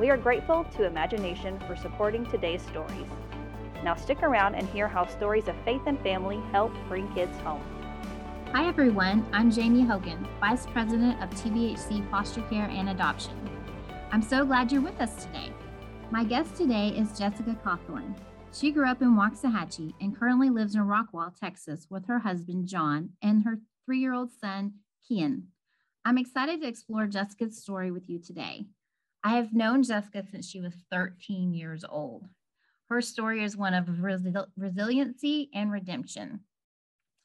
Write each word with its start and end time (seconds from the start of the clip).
We 0.00 0.10
are 0.10 0.16
grateful 0.16 0.64
to 0.64 0.84
Imagination 0.84 1.60
for 1.66 1.76
supporting 1.76 2.26
today's 2.26 2.62
stories. 2.62 3.06
Now 3.84 3.94
stick 3.94 4.24
around 4.24 4.56
and 4.56 4.68
hear 4.68 4.88
how 4.88 5.06
stories 5.06 5.46
of 5.46 5.54
faith 5.64 5.82
and 5.86 6.00
family 6.00 6.40
help 6.50 6.72
bring 6.88 7.06
kids 7.14 7.38
home. 7.38 7.62
Hi, 8.52 8.66
everyone. 8.66 9.24
I'm 9.32 9.48
Jamie 9.50 9.82
Hogan, 9.82 10.26
Vice 10.40 10.66
President 10.66 11.22
of 11.22 11.30
TBHC 11.30 12.10
Foster 12.10 12.42
Care 12.50 12.68
and 12.68 12.88
Adoption. 12.88 13.38
I'm 14.10 14.22
so 14.22 14.44
glad 14.44 14.72
you're 14.72 14.82
with 14.82 15.00
us 15.00 15.24
today. 15.24 15.52
My 16.10 16.24
guest 16.24 16.56
today 16.56 16.88
is 16.88 17.16
Jessica 17.16 17.56
Cawthorn. 17.64 18.16
She 18.52 18.72
grew 18.72 18.90
up 18.90 19.00
in 19.00 19.16
Waxahachie 19.16 19.94
and 20.00 20.18
currently 20.18 20.50
lives 20.50 20.74
in 20.74 20.82
Rockwall, 20.82 21.32
Texas, 21.34 21.86
with 21.88 22.06
her 22.06 22.18
husband, 22.18 22.66
John, 22.66 23.10
and 23.22 23.44
her 23.44 23.60
three 23.86 24.00
year 24.00 24.12
old 24.12 24.32
son, 24.32 24.72
Kian. 25.12 25.42
I'm 26.04 26.18
excited 26.18 26.60
to 26.62 26.68
explore 26.68 27.06
Jessica's 27.06 27.60
story 27.60 27.90
with 27.90 28.08
you 28.08 28.18
today. 28.18 28.64
I 29.22 29.36
have 29.36 29.52
known 29.52 29.82
Jessica 29.82 30.24
since 30.28 30.48
she 30.48 30.60
was 30.60 30.74
13 30.90 31.52
years 31.52 31.84
old. 31.88 32.24
Her 32.88 33.00
story 33.00 33.44
is 33.44 33.56
one 33.56 33.74
of 33.74 33.86
resi- 33.86 34.46
resiliency 34.56 35.50
and 35.54 35.70
redemption. 35.70 36.40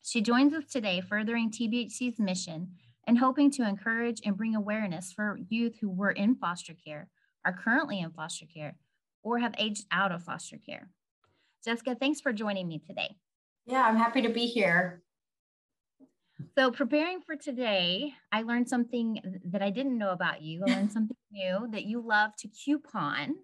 She 0.04 0.22
joins 0.22 0.54
us 0.54 0.66
today, 0.66 1.02
furthering 1.02 1.50
TBHC's 1.50 2.20
mission 2.20 2.72
and 3.08 3.18
hoping 3.18 3.50
to 3.52 3.68
encourage 3.68 4.20
and 4.26 4.38
bring 4.38 4.56
awareness 4.56 5.14
for 5.14 5.40
youth 5.50 5.78
who 5.80 5.90
were 5.90 6.12
in 6.12 6.36
foster 6.36 6.74
care, 6.74 7.10
are 7.46 7.54
currently 7.54 8.02
in 8.02 8.12
foster 8.12 8.46
care, 8.46 8.76
or 9.24 9.40
have 9.40 9.56
aged 9.58 9.86
out 9.92 10.12
of 10.12 10.24
foster 10.24 10.58
care. 10.58 10.90
Jessica, 11.64 11.96
thanks 11.96 12.20
for 12.20 12.34
joining 12.34 12.68
me 12.68 12.80
today. 12.80 13.16
Yeah, 13.66 13.84
I'm 13.84 13.96
happy 13.96 14.22
to 14.22 14.30
be 14.30 14.46
here. 14.46 15.04
So, 16.58 16.72
preparing 16.72 17.22
for 17.22 17.36
today, 17.36 18.14
I 18.32 18.44
learned 18.44 18.70
something 18.70 19.42
that 19.46 19.62
I 19.62 19.70
didn't 19.70 19.98
know 19.98 20.12
about 20.12 20.42
you. 20.42 20.64
I 20.68 20.72
learned 20.72 20.92
something 20.94 21.18
new 21.32 21.68
that 21.72 21.86
you 21.86 22.02
love 22.02 22.36
to 22.40 22.48
coupon. 22.48 23.36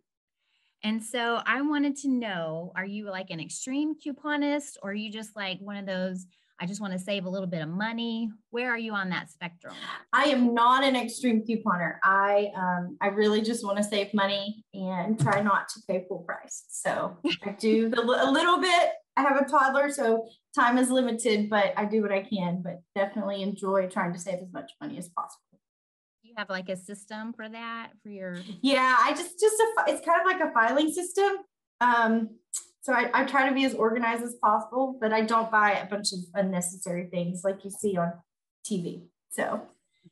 And 0.83 1.01
so, 1.03 1.41
I 1.45 1.61
wanted 1.61 1.95
to 1.97 2.09
know 2.09 2.71
are 2.75 2.85
you 2.85 3.09
like 3.09 3.29
an 3.29 3.39
extreme 3.39 3.95
couponist 3.95 4.77
or 4.81 4.91
are 4.91 4.95
you 4.95 5.11
just 5.11 5.35
like 5.35 5.59
one 5.59 5.77
of 5.77 5.85
those? 5.85 6.25
I 6.59 6.65
just 6.65 6.81
want 6.81 6.93
to 6.93 6.99
save 6.99 7.25
a 7.25 7.29
little 7.29 7.47
bit 7.47 7.61
of 7.61 7.67
money. 7.67 8.31
Where 8.51 8.69
are 8.69 8.77
you 8.77 8.93
on 8.93 9.09
that 9.09 9.29
spectrum? 9.29 9.73
I 10.13 10.25
am 10.25 10.53
not 10.53 10.83
an 10.83 10.95
extreme 10.95 11.43
couponer. 11.43 11.95
I 12.03 12.51
um, 12.55 12.97
I 13.01 13.07
really 13.07 13.41
just 13.41 13.65
want 13.65 13.77
to 13.77 13.83
save 13.83 14.13
money 14.13 14.63
and 14.73 15.19
try 15.19 15.41
not 15.41 15.67
to 15.69 15.81
pay 15.87 16.05
full 16.07 16.19
price. 16.19 16.65
So 16.69 17.17
I 17.43 17.51
do 17.51 17.89
the, 17.89 18.01
a 18.01 18.29
little 18.31 18.59
bit. 18.61 18.91
I 19.15 19.21
have 19.21 19.37
a 19.37 19.45
toddler, 19.45 19.91
so 19.91 20.27
time 20.55 20.77
is 20.77 20.89
limited, 20.89 21.49
but 21.49 21.73
I 21.77 21.85
do 21.85 22.01
what 22.01 22.11
I 22.11 22.23
can, 22.23 22.61
but 22.63 22.81
definitely 22.95 23.43
enjoy 23.43 23.87
trying 23.87 24.13
to 24.13 24.19
save 24.19 24.39
as 24.41 24.51
much 24.51 24.71
money 24.81 24.97
as 24.97 25.09
possible. 25.09 25.59
You 26.23 26.33
have 26.37 26.49
like 26.49 26.69
a 26.69 26.75
system 26.75 27.33
for 27.33 27.47
that 27.47 27.91
for 28.01 28.09
your 28.09 28.37
Yeah, 28.61 28.97
I 28.99 29.11
just 29.11 29.39
just 29.39 29.55
a, 29.59 29.91
it's 29.91 30.03
kind 30.05 30.19
of 30.19 30.25
like 30.25 30.41
a 30.41 30.51
filing 30.51 30.91
system. 30.91 31.31
Um, 31.79 32.29
so 32.81 32.93
I, 32.93 33.09
I 33.13 33.25
try 33.25 33.47
to 33.47 33.53
be 33.53 33.65
as 33.65 33.73
organized 33.73 34.23
as 34.23 34.35
possible, 34.35 34.97
but 34.99 35.13
I 35.13 35.21
don't 35.21 35.51
buy 35.51 35.73
a 35.73 35.85
bunch 35.85 36.11
of 36.11 36.19
unnecessary 36.33 37.07
things 37.11 37.41
like 37.43 37.63
you 37.63 37.69
see 37.69 37.97
on 37.97 38.13
TV. 38.69 39.03
So 39.31 39.61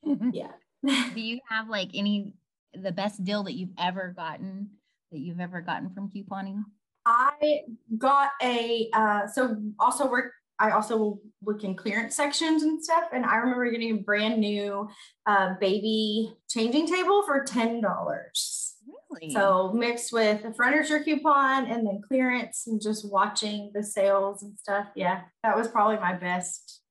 yeah. 0.32 0.52
Do 0.84 1.22
you 1.22 1.40
have 1.50 1.70
like 1.70 1.90
any 1.94 2.34
the 2.74 2.92
best 2.92 3.24
deal 3.24 3.44
that 3.44 3.54
you've 3.54 3.74
ever 3.78 4.14
gotten 4.16 4.70
that 5.12 5.20
you've 5.20 5.40
ever 5.40 5.62
gotten 5.62 5.90
from 5.90 6.10
couponing? 6.10 6.64
I 7.06 7.62
got 7.98 8.32
a 8.42 8.90
uh, 8.94 9.28
so 9.28 9.58
also 9.80 10.10
work. 10.10 10.34
I 10.60 10.72
also 10.72 11.20
look 11.44 11.64
in 11.64 11.76
clearance 11.76 12.14
sections 12.16 12.62
and 12.62 12.84
stuff, 12.84 13.06
and 13.12 13.26
I 13.26 13.38
remember 13.38 13.70
getting 13.72 13.98
a 13.98 14.02
brand 14.02 14.40
new 14.40 14.88
uh, 15.26 15.56
baby 15.60 16.34
changing 16.50 16.88
table 16.88 17.24
for 17.24 17.44
ten 17.44 17.82
dollars. 17.82 18.76
Really? 19.12 19.34
So 19.34 19.74
mixed 19.74 20.14
with 20.14 20.46
a 20.46 20.54
furniture 20.54 21.04
coupon 21.04 21.66
and 21.66 21.86
then 21.86 22.02
clearance 22.08 22.68
and 22.68 22.82
just 22.82 23.10
watching 23.12 23.72
the 23.74 23.84
sales 23.84 24.44
and 24.44 24.58
stuff. 24.58 24.88
Yeah, 24.96 25.22
that 25.44 25.58
was 25.58 25.68
probably 25.68 25.98
my 25.98 26.14
best. 26.14 26.82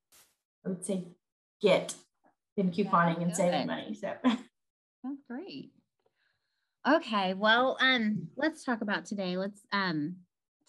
I 0.66 0.70
would 0.70 0.84
say 0.84 1.06
get 1.62 1.94
in 2.56 2.70
couponing 2.70 3.22
and 3.22 3.34
saving 3.34 3.66
money. 3.66 3.94
So 3.94 4.12
that's 4.24 5.22
great. 5.28 5.72
Okay, 6.88 7.34
well, 7.34 7.76
um, 7.80 8.28
let's 8.36 8.64
talk 8.64 8.80
about 8.80 9.04
today. 9.04 9.36
Let's 9.36 9.60
um 9.72 10.16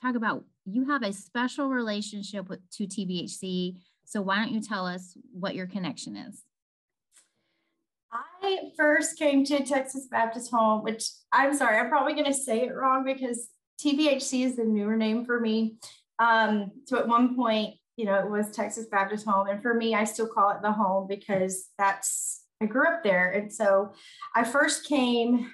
talk 0.02 0.16
about 0.16 0.44
you 0.66 0.86
have 0.86 1.04
a 1.04 1.14
special 1.14 1.70
relationship 1.70 2.50
with 2.50 2.60
to 2.72 2.86
TBHC. 2.86 3.78
So 4.06 4.22
why 4.22 4.38
don't 4.38 4.54
you 4.54 4.62
tell 4.62 4.86
us 4.86 5.16
what 5.32 5.56
your 5.56 5.68
connection 5.68 6.18
is? 6.18 6.44
I 8.12 8.72
first 8.76 9.18
came 9.18 9.46
to 9.46 9.64
Texas 9.64 10.08
Baptist 10.12 10.52
Home, 10.52 10.84
which 10.84 11.06
I'm 11.32 11.54
sorry, 11.54 11.78
I'm 11.78 11.88
probably 11.88 12.14
going 12.14 12.26
to 12.26 12.34
say 12.34 12.66
it 12.66 12.76
wrong 12.76 13.06
because 13.06 13.48
TBHC 13.82 14.46
is 14.46 14.58
the 14.58 14.66
newer 14.66 14.98
name 14.98 15.26
for 15.26 15.40
me. 15.40 15.78
Um, 16.20 16.72
so 16.86 16.98
at 16.98 17.08
one 17.08 17.38
point, 17.38 17.76
you 17.96 18.06
know, 18.06 18.20
it 18.20 18.30
was 18.30 18.52
Texas 18.52 18.88
Baptist 18.92 19.26
Home. 19.26 19.48
And 19.48 19.62
for 19.62 19.74
me, 19.74 19.96
I 19.96 20.04
still 20.04 20.28
call 20.28 20.50
it 20.52 20.62
the 20.62 20.74
home 20.74 21.08
because 21.08 21.70
that's, 21.78 22.44
I 22.62 22.66
grew 22.66 22.86
up 22.86 23.02
there. 23.02 23.32
And 23.32 23.52
so 23.52 23.94
I 24.36 24.44
first 24.44 24.88
came 24.88 25.50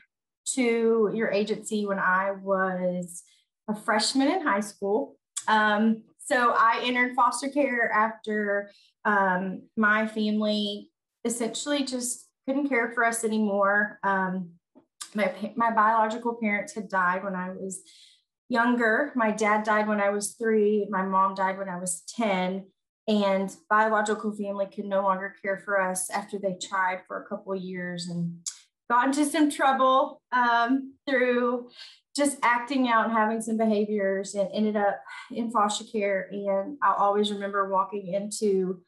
to 0.56 1.12
your 1.14 1.30
agency 1.30 1.86
when 1.86 2.00
I 2.00 2.32
was 2.32 3.24
a 3.68 3.76
freshman 3.76 4.30
in 4.30 4.42
high 4.42 4.62
school. 4.62 5.18
Um, 5.48 6.04
so 6.20 6.54
I 6.58 6.82
entered 6.84 7.16
foster 7.16 7.50
care 7.50 7.92
after 7.92 8.72
um, 9.06 9.64
my 9.78 10.08
family 10.08 10.92
essentially 11.24 11.84
just 11.84 12.28
couldn't 12.46 12.70
care 12.70 12.92
for 12.94 13.06
us 13.06 13.24
anymore. 13.24 14.00
Um, 14.04 14.52
my, 15.14 15.54
my 15.56 15.72
biological 15.72 16.36
parents 16.36 16.74
had 16.74 16.90
died 16.90 17.24
when 17.24 17.36
I 17.36 17.52
was 17.52 17.82
younger. 18.50 19.12
My 19.16 19.32
dad 19.32 19.64
died 19.64 19.88
when 19.88 20.00
I 20.02 20.10
was 20.10 20.34
three. 20.34 20.88
My 20.90 21.04
mom 21.04 21.36
died 21.36 21.58
when 21.58 21.70
I 21.70 21.80
was 21.80 22.04
10. 22.16 22.66
And 23.08 23.56
biological 23.70 24.34
family 24.34 24.66
could 24.66 24.86
no 24.86 25.02
longer 25.02 25.36
care 25.42 25.62
for 25.64 25.82
us 25.82 26.10
after 26.10 26.38
they 26.38 26.58
tried 26.62 27.02
for 27.08 27.22
a 27.22 27.26
couple 27.28 27.56
years 27.56 28.08
and 28.08 28.40
got 28.90 29.08
into 29.08 29.26
some 29.26 29.50
trouble 29.50 30.22
um, 30.32 30.94
through 31.08 31.70
just 32.16 32.38
acting 32.42 32.88
out 32.88 33.06
and 33.06 33.14
having 33.14 33.42
some 33.42 33.58
behaviors 33.58 34.34
and 34.34 34.50
ended 34.54 34.76
up 34.76 35.00
in 35.32 35.52
foster 35.52 35.86
care. 35.86 36.28
And 36.32 36.78
I'll 36.82 36.96
always 36.96 37.32
remember 37.32 37.70
walking 37.70 38.08
into 38.14 38.82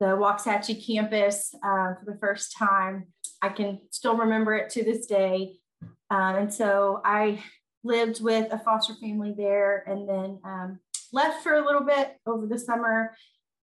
the 0.00 0.06
Waxahachie 0.06 0.84
campus 0.86 1.54
uh, 1.64 1.94
for 1.94 2.02
the 2.04 2.18
first 2.20 2.56
time. 2.58 3.06
I 3.40 3.48
can 3.48 3.80
still 3.90 4.16
remember 4.16 4.54
it 4.54 4.70
to 4.70 4.84
this 4.84 5.06
day. 5.06 5.54
Um, 6.10 6.36
and 6.36 6.52
so 6.52 7.00
I 7.04 7.42
lived 7.84 8.22
with 8.22 8.52
a 8.52 8.58
foster 8.58 8.94
family 8.94 9.34
there 9.36 9.84
and 9.86 10.08
then 10.08 10.40
um, 10.44 10.78
left 11.12 11.42
for 11.42 11.54
a 11.54 11.64
little 11.64 11.84
bit 11.84 12.16
over 12.26 12.46
the 12.46 12.58
summer 12.58 13.14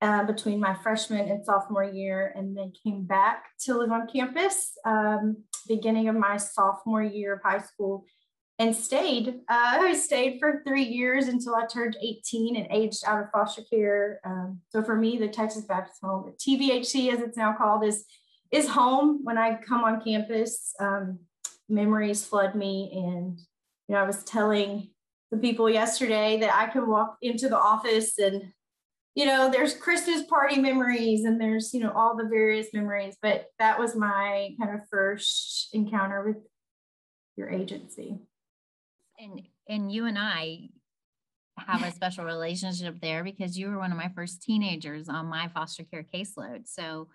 uh, 0.01 0.25
between 0.25 0.59
my 0.59 0.75
freshman 0.83 1.29
and 1.29 1.45
sophomore 1.45 1.85
year, 1.85 2.33
and 2.35 2.57
then 2.57 2.73
came 2.85 3.05
back 3.05 3.45
to 3.61 3.79
live 3.79 3.93
on 3.93 4.09
campus 4.09 4.73
um, 4.85 5.37
beginning 5.67 6.09
of 6.09 6.17
my 6.17 6.37
sophomore 6.37 7.03
year 7.03 7.35
of 7.35 7.43
high 7.43 7.61
school 7.61 8.05
and 8.59 8.75
stayed. 8.75 9.29
Uh, 9.29 9.33
I 9.49 9.95
stayed 9.99 10.39
for 10.39 10.63
three 10.67 10.85
years 10.85 11.29
until 11.29 11.55
I 11.55 11.67
turned 11.67 11.97
18 12.01 12.57
and 12.57 12.67
aged 12.71 13.05
out 13.07 13.23
of 13.23 13.31
foster 13.31 13.63
care. 13.63 14.21
Um, 14.25 14.61
so 14.71 14.83
for 14.83 14.97
me, 14.97 15.19
the 15.19 15.29
Texas 15.29 15.65
Baptist 15.65 16.01
Home, 16.03 16.33
TBHC 16.39 17.13
as 17.13 17.21
it's 17.21 17.37
now 17.37 17.55
called, 17.55 17.85
is 17.85 18.05
is 18.51 18.69
home 18.69 19.21
when 19.25 19.39
I 19.39 19.59
come 19.67 19.83
on 19.83 20.03
campus. 20.03 20.75
Um, 20.79 21.21
memories 21.73 22.25
flood 22.25 22.55
me. 22.55 22.91
And, 22.93 23.39
you 23.89 23.95
know, 23.95 24.03
I 24.03 24.07
was 24.07 24.23
telling 24.25 24.91
the 25.31 25.39
people 25.39 25.69
yesterday 25.69 26.39
that 26.41 26.55
I 26.55 26.67
can 26.67 26.89
walk 26.89 27.17
into 27.23 27.49
the 27.49 27.59
office 27.59 28.19
and, 28.19 28.53
you 29.15 29.27
know, 29.27 29.51
there's 29.51 29.75
Christmas 29.75 30.23
party 30.23 30.59
memories 30.59 31.25
and 31.25 31.41
there's, 31.41 31.75
you 31.75 31.81
know, 31.81 31.93
all 31.95 32.17
the 32.17 32.29
various 32.29 32.69
memories. 32.73 33.17
But 33.21 33.47
that 33.59 33.79
was 33.79 33.95
my 33.95 34.55
kind 34.61 34.75
of 34.75 34.89
first 34.91 35.69
encounter 35.73 36.25
with 36.25 36.37
your 37.37 37.51
agency. 37.51 38.19
And 39.19 39.43
and 39.69 39.93
you 39.93 40.07
and 40.07 40.19
I 40.19 40.71
have 41.59 41.83
a 41.83 41.93
special 41.93 42.25
relationship 42.25 43.01
there 43.01 43.23
because 43.23 43.59
you 43.59 43.69
were 43.69 43.79
one 43.79 43.93
of 43.93 43.99
my 43.99 44.11
first 44.15 44.43
teenagers 44.43 45.09
on 45.09 45.27
my 45.27 45.49
foster 45.49 45.85
care 45.85 46.05
caseload. 46.13 46.67
So 46.67 47.09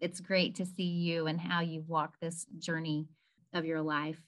it's 0.00 0.20
great 0.20 0.54
to 0.56 0.66
see 0.66 0.84
you 0.84 1.26
and 1.26 1.40
how 1.40 1.60
you've 1.60 1.88
walked 1.88 2.20
this 2.20 2.46
journey 2.58 3.08
of 3.52 3.64
your 3.64 3.82
life. 3.82 4.20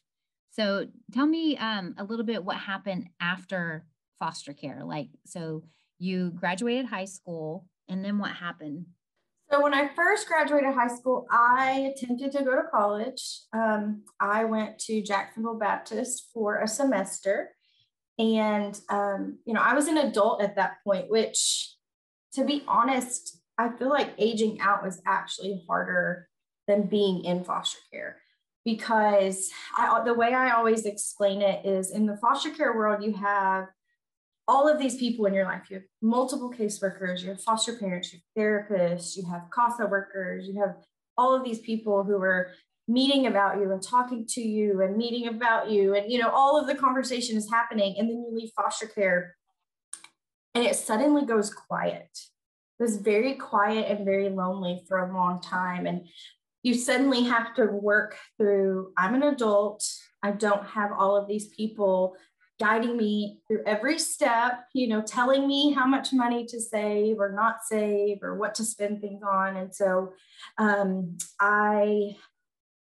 So 0.51 0.87
tell 1.13 1.27
me 1.27 1.57
um, 1.59 1.95
a 1.99 2.05
little 2.05 2.25
bit 2.25 2.45
what 2.45 2.57
happened 2.57 3.09
after 3.21 3.85
foster 4.19 4.53
care. 4.53 4.83
Like, 4.85 5.09
so 5.27 5.63
you 5.99 6.31
graduated 6.31 6.87
high 6.87 7.05
school, 7.05 7.67
and 7.89 8.05
then 8.05 8.19
what 8.19 8.33
happened? 8.33 8.87
So 9.51 9.63
when 9.63 9.75
I 9.75 9.89
first 9.95 10.27
graduated 10.27 10.75
high 10.75 10.95
school, 10.95 11.27
I 11.31 11.93
attempted 11.95 12.33
to 12.33 12.43
go 12.43 12.57
to 12.57 12.69
college. 12.71 13.43
Um, 13.53 14.03
I 14.21 14.45
went 14.45 14.79
to 14.81 15.03
Jacksonville 15.03 15.59
Baptist 15.59 16.31
for 16.35 16.61
a 16.61 16.69
semester, 16.69 17.51
and 18.19 18.79
um, 18.89 19.39
you 19.45 19.55
know 19.55 19.61
I 19.61 19.75
was 19.75 19.89
an 19.89 19.99
adult 19.99 20.43
at 20.43 20.57
that 20.57 20.79
point, 20.85 21.11
which, 21.11 21.75
to 22.35 22.45
be 22.45 22.65
honest, 22.67 23.39
I 23.57 23.71
feel 23.71 23.89
like 23.89 24.15
aging 24.19 24.61
out 24.61 24.83
was 24.83 25.01
actually 25.07 25.63
harder 25.69 26.29
than 26.67 26.89
being 26.89 27.25
in 27.25 27.45
foster 27.45 27.79
care 27.93 28.19
because 28.67 29.49
I, 29.79 30.03
the 30.05 30.13
way 30.13 30.35
I 30.35 30.51
always 30.51 30.85
explain 30.85 31.41
it 31.41 31.65
is 31.65 31.93
in 31.93 32.05
the 32.05 32.17
foster 32.17 32.51
care 32.51 32.77
world, 32.77 33.03
you 33.03 33.15
have 33.15 33.69
all 34.49 34.69
of 34.69 34.79
these 34.79 34.97
people 34.97 35.27
in 35.27 35.35
your 35.35 35.45
life. 35.45 35.65
You 35.69 35.77
have 35.77 35.85
multiple 36.01 36.53
caseworkers, 36.53 37.23
you 37.23 37.31
have 37.31 37.43
foster 37.43 37.77
parents, 37.77 38.13
you 38.13 38.21
have 38.21 38.43
therapists, 38.43 39.17
you 39.17 39.25
have 39.31 39.51
CASA 39.51 39.87
workers, 39.87 40.47
you 40.47 40.61
have 40.61 40.77
all 41.19 41.35
of 41.35 41.45
these 41.45 41.61
people 41.61 42.05
who 42.05 42.17
are 42.17 42.53
meeting 42.89 43.27
about 43.27 43.59
you 43.59 43.73
and 43.73 43.83
talking 43.83 44.25
to 44.29 44.41
you 44.41 44.83
and 44.83 44.97
meeting 44.97 45.27
about 45.27 45.71
you. 45.71 45.95
And, 45.95 46.11
you 46.11 46.19
know, 46.19 46.31
all 46.31 46.61
of 46.61 46.69
the 46.69 46.75
conversation 46.75 47.37
is 47.37 47.51
happening. 47.51 47.97
And 47.99 48.09
then 48.09 48.17
you 48.17 48.29
leave 48.31 48.51
foster 48.55 48.87
care 48.87 49.35
and 50.57 50.65
it 50.65 50.75
suddenly 50.75 51.27
goes 51.27 51.53
quiet 51.53 52.09
It 52.79 52.83
was 52.83 52.97
very 52.97 53.35
quiet 53.35 53.91
and 53.91 54.07
very 54.07 54.31
lonely 54.31 54.85
for 54.89 54.99
a 55.01 55.13
long 55.13 55.43
time. 55.43 55.87
And 55.87 56.09
you 56.63 56.73
suddenly 56.73 57.25
have 57.25 57.55
to 57.57 57.67
work 57.67 58.17
through 58.39 58.93
I'm 58.97 59.15
an 59.15 59.23
adult, 59.23 59.85
I 60.23 60.31
don't 60.31 60.65
have 60.65 60.93
all 60.93 61.15
of 61.15 61.29
these 61.29 61.49
people 61.49 62.17
guiding 62.59 62.97
me 62.97 63.41
through 63.47 63.63
every 63.67 63.99
step, 63.99 64.67
you 64.73 64.89
know, 64.89 65.03
telling 65.03 65.47
me 65.47 65.73
how 65.73 65.87
much 65.87 66.13
money 66.13 66.47
to 66.47 66.61
save 66.61 67.19
or 67.19 67.33
not 67.33 67.59
save 67.65 68.23
or 68.23 68.37
what 68.37 68.55
to 68.55 68.65
spend 68.65 69.01
things 69.01 69.23
on. 69.23 69.57
And 69.57 69.75
so 69.75 70.13
um, 70.59 71.19
I, 71.41 72.17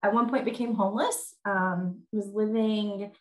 at 0.03 0.13
one 0.13 0.29
point, 0.29 0.45
became 0.45 0.75
homeless, 0.75 1.35
um, 1.45 2.01
was 2.13 2.27
living 2.29 3.13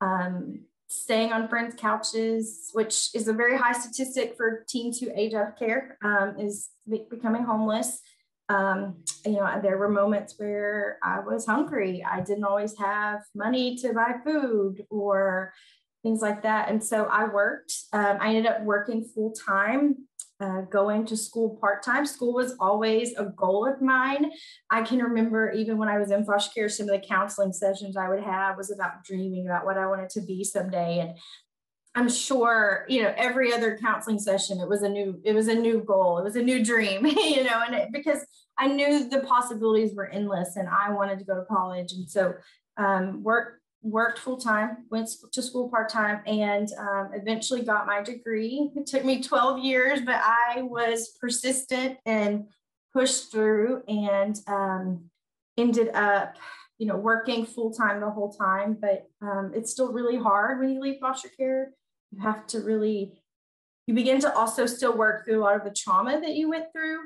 um, 0.00 0.60
staying 0.88 1.32
on 1.32 1.48
friends' 1.48 1.74
couches, 1.76 2.70
which 2.72 3.10
is 3.14 3.28
a 3.28 3.32
very 3.32 3.56
high 3.56 3.72
statistic 3.72 4.36
for 4.36 4.64
teens 4.68 4.98
who 4.98 5.10
age 5.14 5.34
out 5.34 5.48
of 5.48 5.58
care, 5.58 5.98
um, 6.02 6.36
is 6.38 6.70
be- 6.88 7.06
becoming 7.10 7.44
homeless. 7.44 8.00
Um, 8.48 9.04
you 9.26 9.32
know, 9.32 9.60
there 9.62 9.76
were 9.76 9.90
moments 9.90 10.34
where 10.38 10.98
I 11.02 11.20
was 11.20 11.44
hungry. 11.44 12.02
I 12.02 12.22
didn't 12.22 12.44
always 12.44 12.78
have 12.78 13.20
money 13.34 13.76
to 13.76 13.92
buy 13.92 14.14
food 14.24 14.86
or 14.88 15.52
things 16.02 16.20
like 16.20 16.42
that. 16.42 16.70
And 16.70 16.82
so 16.82 17.04
I 17.06 17.24
worked. 17.26 17.72
Um, 17.92 18.18
I 18.20 18.28
ended 18.28 18.46
up 18.46 18.62
working 18.62 19.04
full 19.04 19.32
time 19.32 19.96
uh, 20.40 20.62
going 20.70 21.04
to 21.06 21.16
school 21.16 21.58
part 21.60 21.82
time. 21.82 22.06
School 22.06 22.34
was 22.34 22.54
always 22.60 23.12
a 23.16 23.24
goal 23.36 23.66
of 23.66 23.82
mine. 23.82 24.30
I 24.70 24.82
can 24.82 24.98
remember 25.00 25.50
even 25.50 25.78
when 25.78 25.88
I 25.88 25.98
was 25.98 26.10
in 26.10 26.24
foster 26.24 26.52
care, 26.54 26.68
some 26.68 26.88
of 26.88 27.00
the 27.00 27.06
counseling 27.06 27.52
sessions 27.52 27.96
I 27.96 28.08
would 28.08 28.22
have 28.22 28.56
was 28.56 28.70
about 28.70 29.04
dreaming 29.04 29.46
about 29.46 29.64
what 29.64 29.76
I 29.76 29.86
wanted 29.86 30.10
to 30.10 30.20
be 30.20 30.44
someday. 30.44 31.00
And 31.00 31.18
I'm 31.94 32.08
sure, 32.08 32.86
you 32.88 33.02
know, 33.02 33.12
every 33.16 33.52
other 33.52 33.76
counseling 33.82 34.20
session, 34.20 34.60
it 34.60 34.68
was 34.68 34.82
a 34.82 34.88
new, 34.88 35.20
it 35.24 35.32
was 35.32 35.48
a 35.48 35.54
new 35.54 35.80
goal. 35.80 36.18
It 36.18 36.24
was 36.24 36.36
a 36.36 36.42
new 36.42 36.64
dream, 36.64 37.04
you 37.06 37.42
know, 37.42 37.62
and 37.66 37.74
it, 37.74 37.88
because 37.92 38.24
I 38.56 38.68
knew 38.68 39.08
the 39.08 39.20
possibilities 39.20 39.94
were 39.96 40.08
endless 40.08 40.56
and 40.56 40.68
I 40.68 40.90
wanted 40.92 41.18
to 41.18 41.24
go 41.24 41.34
to 41.34 41.44
college. 41.46 41.92
And 41.92 42.08
so 42.08 42.34
um, 42.76 43.24
work 43.24 43.57
worked 43.82 44.18
full 44.18 44.36
time, 44.36 44.84
went 44.90 45.08
to 45.32 45.42
school 45.42 45.68
part 45.68 45.88
time, 45.88 46.20
and 46.26 46.68
um, 46.78 47.10
eventually 47.14 47.62
got 47.62 47.86
my 47.86 48.02
degree. 48.02 48.70
It 48.76 48.86
took 48.86 49.04
me 49.04 49.22
12 49.22 49.60
years, 49.60 50.00
but 50.00 50.16
I 50.16 50.62
was 50.62 51.16
persistent 51.20 51.98
and 52.04 52.46
pushed 52.92 53.30
through 53.30 53.82
and 53.86 54.36
um, 54.46 55.04
ended 55.56 55.90
up, 55.94 56.36
you 56.78 56.86
know, 56.86 56.96
working 56.96 57.46
full 57.46 57.72
time 57.72 58.00
the 58.00 58.10
whole 58.10 58.32
time. 58.32 58.76
But 58.80 59.06
um, 59.22 59.52
it's 59.54 59.70
still 59.70 59.92
really 59.92 60.16
hard 60.16 60.58
when 60.58 60.70
you 60.70 60.80
leave 60.80 61.00
foster 61.00 61.28
care. 61.36 61.72
You 62.10 62.20
have 62.22 62.46
to 62.48 62.60
really, 62.60 63.20
you 63.86 63.94
begin 63.94 64.20
to 64.20 64.34
also 64.34 64.66
still 64.66 64.96
work 64.96 65.24
through 65.24 65.40
a 65.40 65.44
lot 65.44 65.56
of 65.56 65.64
the 65.64 65.70
trauma 65.70 66.20
that 66.20 66.34
you 66.34 66.48
went 66.48 66.72
through 66.72 67.00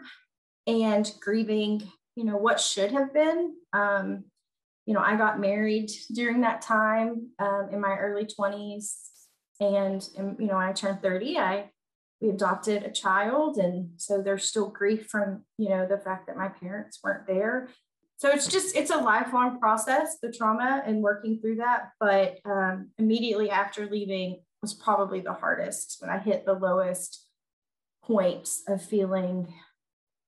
and 0.67 1.11
grieving, 1.21 1.83
you 2.17 2.25
know, 2.25 2.37
what 2.37 2.61
should 2.61 2.93
have 2.93 3.13
been. 3.13 3.55
Um, 3.73 4.25
you 4.87 4.95
know, 4.95 5.01
I 5.01 5.17
got 5.17 5.41
married 5.41 5.91
during 6.13 6.41
that 6.41 6.63
time 6.63 7.29
um, 7.39 7.69
in 7.73 7.81
my 7.81 7.97
early 7.97 8.27
20s. 8.27 8.95
And, 9.61 10.07
you 10.41 10.47
know, 10.47 10.57
I 10.57 10.73
turned 10.73 11.03
30, 11.03 11.39
I 11.39 11.71
we 12.23 12.31
adopted 12.31 12.85
a 12.85 12.91
child. 12.91 13.59
And 13.59 13.91
so 13.97 14.23
there's 14.23 14.45
still 14.45 14.69
grief 14.69 15.09
from, 15.09 15.43
you 15.59 15.69
know, 15.69 15.87
the 15.87 15.99
fact 15.99 16.29
that 16.29 16.37
my 16.37 16.49
parents 16.49 17.01
weren't 17.03 17.27
there. 17.27 17.69
So 18.17 18.31
it's 18.31 18.47
just, 18.47 18.77
it's 18.77 18.93
a 18.93 18.99
lifelong 18.99 19.59
process, 19.59 20.19
the 20.23 20.31
trauma 20.33 20.83
and 20.87 21.03
working 21.03 21.41
through 21.41 21.57
that. 21.57 21.91
But 21.99 22.39
um, 22.45 22.91
immediately 22.97 23.51
after 23.51 23.87
leaving 23.87 24.41
was 24.63 24.73
probably 24.73 25.21
the 25.21 25.33
hardest 25.33 25.97
when 25.99 26.11
I 26.11 26.19
hit 26.19 26.47
the 26.47 26.53
lowest 26.53 27.27
points 28.05 28.63
of 28.69 28.81
feeling 28.81 29.53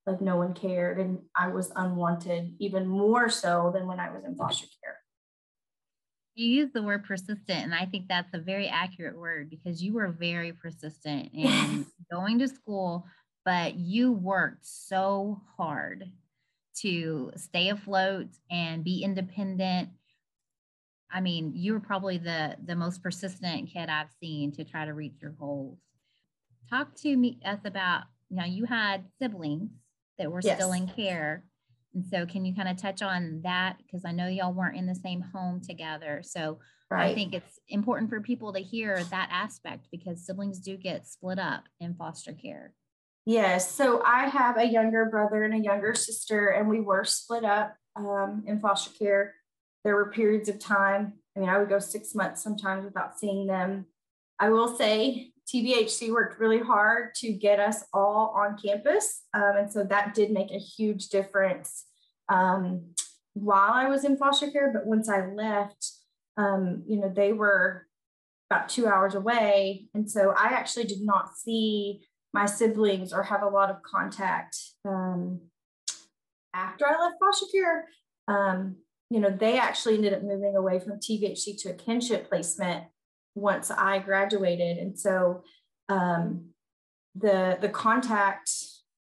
like 0.06 0.20
no 0.20 0.36
one 0.36 0.54
cared 0.54 0.98
and 0.98 1.18
I 1.34 1.48
was 1.48 1.72
unwanted 1.74 2.54
even 2.58 2.86
more 2.86 3.28
so 3.28 3.70
than 3.74 3.86
when 3.86 4.00
I 4.00 4.10
was 4.10 4.24
in 4.24 4.36
foster 4.36 4.66
care. 4.82 4.98
You 6.34 6.46
use 6.46 6.70
the 6.74 6.82
word 6.82 7.04
persistent, 7.04 7.62
and 7.62 7.74
I 7.74 7.86
think 7.86 8.08
that's 8.08 8.34
a 8.34 8.40
very 8.40 8.66
accurate 8.66 9.16
word 9.16 9.49
because 9.49 9.80
you 9.80 9.92
were 9.92 10.08
very 10.11 10.52
persistent 10.52 11.30
in 11.32 11.87
going 12.11 12.40
to 12.40 12.49
school, 12.49 13.06
but 13.44 13.76
you 13.76 14.11
worked 14.11 14.66
so 14.66 15.40
hard 15.56 16.11
to 16.80 17.30
stay 17.37 17.68
afloat 17.68 18.26
and 18.50 18.82
be 18.82 19.04
independent. 19.04 19.90
I 21.08 21.20
mean, 21.20 21.52
you 21.54 21.73
were 21.75 21.80
probably 21.80 22.18
the 22.18 22.56
the 22.64 22.75
most 22.75 23.00
persistent 23.00 23.70
kid 23.73 23.88
I've 23.88 24.11
seen 24.20 24.50
to 24.52 24.64
try 24.64 24.84
to 24.84 24.92
reach 24.92 25.14
your 25.23 25.30
goals. 25.30 25.78
Talk 26.68 26.96
to 26.96 27.16
me 27.16 27.38
us 27.44 27.61
about 27.64 28.04
now 28.28 28.44
you 28.44 28.64
had 28.64 29.04
siblings 29.20 29.70
that 30.18 30.30
were 30.30 30.40
yes. 30.42 30.56
still 30.56 30.73
in 30.73 30.87
care. 30.88 31.44
And 31.94 32.04
so, 32.04 32.26
can 32.26 32.44
you 32.44 32.54
kind 32.54 32.68
of 32.68 32.76
touch 32.76 33.02
on 33.02 33.40
that? 33.44 33.76
Because 33.78 34.04
I 34.04 34.12
know 34.12 34.26
y'all 34.26 34.52
weren't 34.52 34.76
in 34.76 34.87
the 34.87 34.94
same 34.94 35.21
home 35.21 35.61
together. 35.61 36.23
So, 36.25 36.59
right. 36.90 37.11
I 37.11 37.14
think 37.14 37.35
it's 37.35 37.61
important 37.68 38.11
for 38.11 38.21
people 38.21 38.52
to 38.52 38.61
hear 38.61 39.02
that 39.04 39.28
aspect 39.30 39.87
because 39.90 40.26
siblings 40.26 40.59
do 40.59 40.76
get 40.76 41.06
split 41.06 41.38
up 41.38 41.64
in 41.80 41.94
foster 41.94 42.33
care. 42.33 42.75
Yes. 43.26 43.71
So, 43.71 44.02
I 44.04 44.28
have 44.28 44.59
a 44.59 44.66
younger 44.66 45.06
brother 45.06 45.44
and 45.44 45.54
a 45.54 45.59
younger 45.59 45.94
sister, 45.94 46.49
and 46.49 46.68
we 46.68 46.80
were 46.80 47.04
split 47.04 47.44
up 47.44 47.76
um, 47.97 48.42
in 48.47 48.61
foster 48.61 48.90
care. 48.99 49.35
There 49.85 49.94
were 49.94 50.11
periods 50.11 50.49
of 50.49 50.59
time. 50.59 51.14
I 51.37 51.40
mean, 51.40 51.49
I 51.49 51.59
would 51.59 51.68
go 51.68 51.78
six 51.78 52.14
months 52.14 52.42
sometimes 52.42 52.85
without 52.85 53.18
seeing 53.18 53.47
them. 53.47 53.87
I 54.38 54.49
will 54.49 54.76
say 54.76 55.33
TBHC 55.52 56.10
worked 56.10 56.40
really 56.40 56.60
hard 56.60 57.14
to 57.16 57.32
get 57.32 57.60
us 57.60 57.84
all 57.92 58.34
on 58.36 58.56
campus. 58.56 59.22
Um, 59.34 59.56
and 59.58 59.72
so 59.72 59.84
that 59.84 60.14
did 60.14 60.30
make 60.30 60.50
a 60.50 60.58
huge 60.58 61.08
difference 61.08 61.84
um, 62.28 62.94
while 63.34 63.72
I 63.72 63.88
was 63.88 64.04
in 64.04 64.16
foster 64.16 64.50
care. 64.50 64.72
But 64.72 64.86
once 64.86 65.08
I 65.08 65.26
left, 65.26 65.90
um, 66.36 66.82
you 66.86 66.98
know, 66.98 67.12
they 67.14 67.32
were 67.32 67.86
about 68.50 68.68
two 68.68 68.86
hours 68.86 69.14
away. 69.14 69.88
And 69.94 70.10
so 70.10 70.34
I 70.36 70.46
actually 70.46 70.84
did 70.84 71.02
not 71.02 71.36
see 71.36 72.06
my 72.32 72.46
siblings 72.46 73.12
or 73.12 73.22
have 73.22 73.42
a 73.42 73.48
lot 73.48 73.70
of 73.70 73.82
contact 73.82 74.56
um, 74.86 75.40
after 76.54 76.86
I 76.86 77.00
left 77.00 77.16
foster 77.20 77.46
care. 77.52 77.88
Um, 78.28 78.76
you 79.10 79.20
know, 79.20 79.30
they 79.30 79.58
actually 79.58 79.96
ended 79.96 80.14
up 80.14 80.22
moving 80.22 80.56
away 80.56 80.80
from 80.80 80.98
TBHC 80.98 81.60
to 81.62 81.70
a 81.70 81.74
kinship 81.74 82.28
placement 82.28 82.84
once 83.35 83.71
I 83.71 83.99
graduated. 83.99 84.79
And 84.79 84.99
so 84.99 85.43
um, 85.88 86.50
the, 87.14 87.59
the 87.61 87.69
contact, 87.69 88.50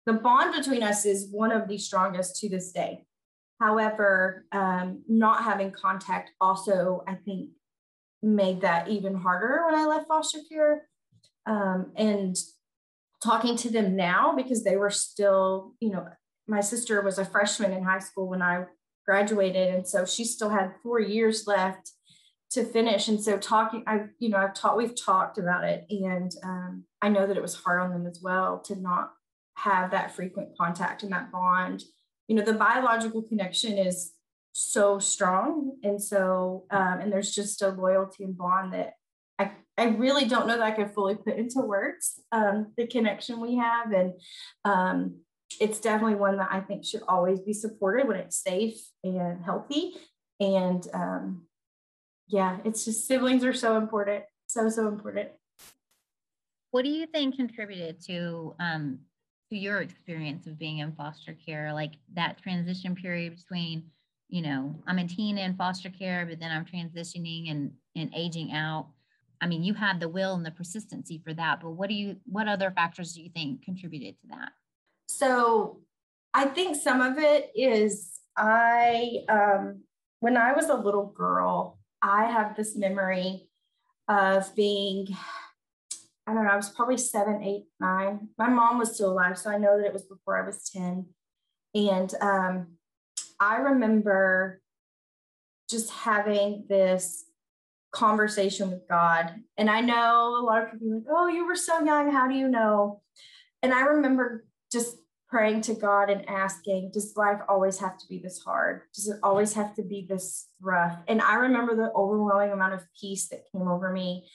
the 0.06 0.12
bond 0.12 0.54
between 0.54 0.82
us 0.82 1.04
is 1.04 1.28
one 1.30 1.52
of 1.52 1.68
the 1.68 1.78
strongest 1.78 2.40
to 2.40 2.48
this 2.48 2.72
day. 2.72 3.04
However, 3.60 4.44
um, 4.52 5.02
not 5.08 5.42
having 5.42 5.72
contact 5.72 6.30
also, 6.40 7.02
I 7.06 7.14
think, 7.14 7.50
made 8.22 8.60
that 8.62 8.88
even 8.88 9.14
harder 9.14 9.64
when 9.66 9.74
I 9.74 9.86
left 9.86 10.08
foster 10.08 10.38
care. 10.48 10.88
Um, 11.46 11.92
and 11.96 12.36
talking 13.22 13.56
to 13.56 13.70
them 13.70 13.96
now 13.96 14.34
because 14.36 14.62
they 14.62 14.76
were 14.76 14.90
still, 14.90 15.74
you 15.80 15.90
know, 15.90 16.06
my 16.46 16.60
sister 16.60 17.02
was 17.02 17.18
a 17.18 17.24
freshman 17.24 17.72
in 17.72 17.82
high 17.82 17.98
school 17.98 18.28
when 18.28 18.42
I 18.42 18.64
graduated. 19.06 19.74
And 19.74 19.86
so 19.86 20.04
she 20.04 20.24
still 20.24 20.50
had 20.50 20.74
four 20.82 21.00
years 21.00 21.46
left 21.46 21.92
to 22.50 22.64
finish. 22.64 23.08
And 23.08 23.22
so 23.22 23.36
talking, 23.36 23.84
I, 23.86 24.04
you 24.18 24.30
know, 24.30 24.38
I've 24.38 24.54
taught, 24.54 24.76
we've 24.76 25.00
talked 25.00 25.38
about 25.38 25.64
it. 25.64 25.84
And 25.90 26.32
um, 26.42 26.84
I 27.02 27.08
know 27.08 27.26
that 27.26 27.36
it 27.36 27.42
was 27.42 27.54
hard 27.54 27.80
on 27.80 27.90
them 27.90 28.06
as 28.06 28.20
well 28.22 28.60
to 28.60 28.76
not 28.76 29.12
have 29.56 29.90
that 29.90 30.14
frequent 30.14 30.56
contact 30.58 31.02
and 31.02 31.12
that 31.12 31.30
bond. 31.30 31.82
You 32.26 32.36
know, 32.36 32.44
the 32.44 32.54
biological 32.54 33.22
connection 33.22 33.76
is 33.76 34.12
so 34.52 34.98
strong. 34.98 35.76
And 35.82 36.02
so, 36.02 36.64
um, 36.70 37.00
and 37.00 37.12
there's 37.12 37.34
just 37.34 37.60
a 37.62 37.68
loyalty 37.68 38.24
and 38.24 38.36
bond 38.36 38.72
that 38.72 38.94
I, 39.38 39.52
I 39.76 39.88
really 39.90 40.24
don't 40.24 40.46
know 40.46 40.56
that 40.56 40.66
I 40.66 40.70
could 40.72 40.92
fully 40.92 41.16
put 41.16 41.36
into 41.36 41.60
words 41.60 42.20
um, 42.32 42.72
the 42.76 42.86
connection 42.86 43.40
we 43.40 43.56
have. 43.56 43.92
And 43.92 44.14
um, 44.64 45.20
it's 45.60 45.80
definitely 45.80 46.16
one 46.16 46.38
that 46.38 46.48
I 46.50 46.60
think 46.60 46.84
should 46.84 47.02
always 47.08 47.40
be 47.40 47.52
supported 47.52 48.08
when 48.08 48.16
it's 48.16 48.42
safe 48.42 48.78
and 49.04 49.44
healthy. 49.44 49.94
And 50.40 50.86
um, 50.94 51.47
yeah, 52.28 52.58
it's 52.64 52.84
just 52.84 53.06
siblings 53.06 53.44
are 53.44 53.52
so 53.52 53.76
important, 53.76 54.24
so, 54.46 54.68
so 54.68 54.86
important. 54.88 55.30
What 56.70 56.84
do 56.84 56.90
you 56.90 57.06
think 57.06 57.36
contributed 57.36 58.04
to 58.06 58.54
um, 58.60 58.98
to 59.50 59.56
your 59.56 59.80
experience 59.80 60.46
of 60.46 60.58
being 60.58 60.78
in 60.78 60.92
foster 60.92 61.34
care, 61.46 61.72
like 61.72 61.92
that 62.14 62.40
transition 62.42 62.94
period 62.94 63.34
between, 63.36 63.84
you 64.28 64.42
know, 64.42 64.74
I'm 64.86 64.98
a 64.98 65.08
teen 65.08 65.38
in 65.38 65.56
foster 65.56 65.88
care, 65.88 66.26
but 66.26 66.38
then 66.38 66.50
I'm 66.50 66.66
transitioning 66.66 67.50
and 67.50 67.72
and 67.96 68.12
aging 68.14 68.52
out. 68.52 68.88
I 69.40 69.46
mean, 69.46 69.64
you 69.64 69.72
had 69.72 70.00
the 70.00 70.08
will 70.08 70.34
and 70.34 70.44
the 70.44 70.50
persistency 70.50 71.22
for 71.24 71.32
that, 71.34 71.60
but 71.62 71.70
what 71.70 71.88
do 71.88 71.94
you 71.94 72.16
what 72.26 72.48
other 72.48 72.70
factors 72.70 73.14
do 73.14 73.22
you 73.22 73.30
think 73.30 73.64
contributed 73.64 74.20
to 74.20 74.26
that? 74.28 74.50
So 75.08 75.80
I 76.34 76.44
think 76.44 76.76
some 76.76 77.00
of 77.00 77.18
it 77.18 77.50
is 77.54 78.20
I 78.36 79.24
um 79.30 79.82
when 80.20 80.36
I 80.36 80.52
was 80.52 80.68
a 80.68 80.74
little 80.74 81.06
girl, 81.06 81.77
I 82.02 82.26
have 82.26 82.56
this 82.56 82.76
memory 82.76 83.48
of 84.08 84.54
being 84.54 85.16
I 86.28 86.34
don't 86.34 86.44
know, 86.44 86.50
I 86.50 86.56
was 86.56 86.68
probably 86.68 86.98
seven, 86.98 87.42
eight, 87.42 87.64
nine. 87.80 88.28
My 88.36 88.50
mom 88.50 88.78
was 88.78 88.94
still 88.94 89.12
alive, 89.12 89.38
so 89.38 89.48
I 89.48 89.56
know 89.56 89.78
that 89.78 89.86
it 89.86 89.94
was 89.94 90.02
before 90.02 90.36
I 90.36 90.44
was 90.44 90.68
10. 90.68 91.06
And 91.74 92.14
um, 92.20 92.66
I 93.40 93.56
remember 93.56 94.60
just 95.70 95.90
having 95.90 96.66
this 96.68 97.24
conversation 97.92 98.70
with 98.70 98.86
God. 98.90 99.36
And 99.56 99.70
I 99.70 99.80
know 99.80 100.36
a 100.38 100.44
lot 100.44 100.62
of 100.62 100.72
people 100.72 100.96
like, 100.96 101.04
oh, 101.10 101.28
you 101.28 101.46
were 101.46 101.56
so 101.56 101.82
young. 101.82 102.10
How 102.10 102.28
do 102.28 102.34
you 102.34 102.48
know? 102.48 103.00
And 103.62 103.72
I 103.72 103.80
remember 103.80 104.44
just 104.70 104.98
praying 105.28 105.60
to 105.62 105.74
God 105.74 106.10
and 106.10 106.28
asking, 106.28 106.90
does 106.92 107.14
life 107.16 107.40
always 107.48 107.78
have 107.78 107.98
to 107.98 108.06
be 108.08 108.18
this 108.18 108.40
hard? 108.42 108.82
Does 108.94 109.08
it 109.08 109.18
always 109.22 109.52
have 109.54 109.74
to 109.74 109.82
be 109.82 110.06
this 110.08 110.48
rough? 110.60 110.96
And 111.06 111.20
I 111.20 111.34
remember 111.34 111.76
the 111.76 111.92
overwhelming 111.94 112.52
amount 112.52 112.74
of 112.74 112.82
peace 112.98 113.28
that 113.28 113.44
came 113.52 113.68
over 113.68 113.92
me 113.92 114.28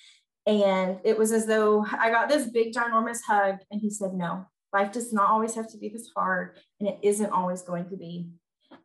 and 0.45 0.99
it 1.03 1.17
was 1.17 1.31
as 1.31 1.45
though 1.45 1.85
I 1.91 2.09
got 2.09 2.27
this 2.27 2.47
big, 2.47 2.73
ginormous 2.73 3.21
hug. 3.25 3.59
And 3.71 3.79
he 3.79 3.89
said, 3.89 4.13
No, 4.13 4.45
life 4.73 4.91
does 4.91 5.13
not 5.13 5.29
always 5.29 5.55
have 5.55 5.69
to 5.71 5.77
be 5.77 5.89
this 5.89 6.09
hard. 6.15 6.57
And 6.79 6.89
it 6.89 6.99
isn't 7.01 7.31
always 7.31 7.61
going 7.61 7.89
to 7.89 7.97
be. 7.97 8.29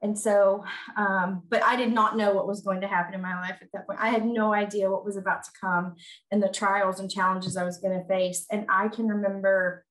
And 0.03 0.17
so, 0.17 0.63
um, 0.97 1.43
but 1.49 1.63
I 1.65 1.75
did 1.75 1.93
not 1.93 2.17
know 2.17 2.33
what 2.33 2.47
was 2.47 2.61
going 2.61 2.83
to 2.83 2.87
happen 2.87 3.15
in 3.15 3.23
my 3.23 3.35
life 3.41 3.57
at 3.61 3.69
that 3.73 3.87
point. 3.87 3.99
I 4.01 4.11
had 4.11 4.25
no 4.25 4.55
idea 4.55 4.91
what 4.91 5.05
was 5.05 5.17
about 5.17 5.43
to 5.45 5.51
come 5.61 5.97
and 6.31 6.43
the 6.43 6.49
trials 6.49 7.01
and 7.01 7.11
challenges 7.11 7.57
I 7.57 7.65
was 7.65 7.79
going 7.79 7.99
to 7.99 8.07
face. 8.07 8.47
And 8.53 8.67
I 8.69 8.89
can 8.89 9.09
remember 9.09 9.85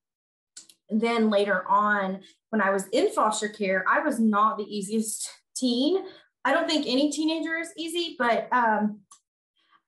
then 0.89 1.29
later 1.29 1.67
on, 1.67 2.21
when 2.49 2.61
I 2.61 2.69
was 2.69 2.87
in 2.89 3.11
foster 3.11 3.49
care, 3.49 3.83
I 3.87 3.99
was 3.99 4.19
not 4.19 4.57
the 4.57 4.63
easiest 4.63 5.29
teen. 5.55 6.05
I 6.45 6.53
don't 6.53 6.69
think 6.69 6.85
any 6.87 7.11
teenager 7.11 7.57
is 7.57 7.71
easy, 7.75 8.15
but 8.17 8.47
um, 8.53 9.01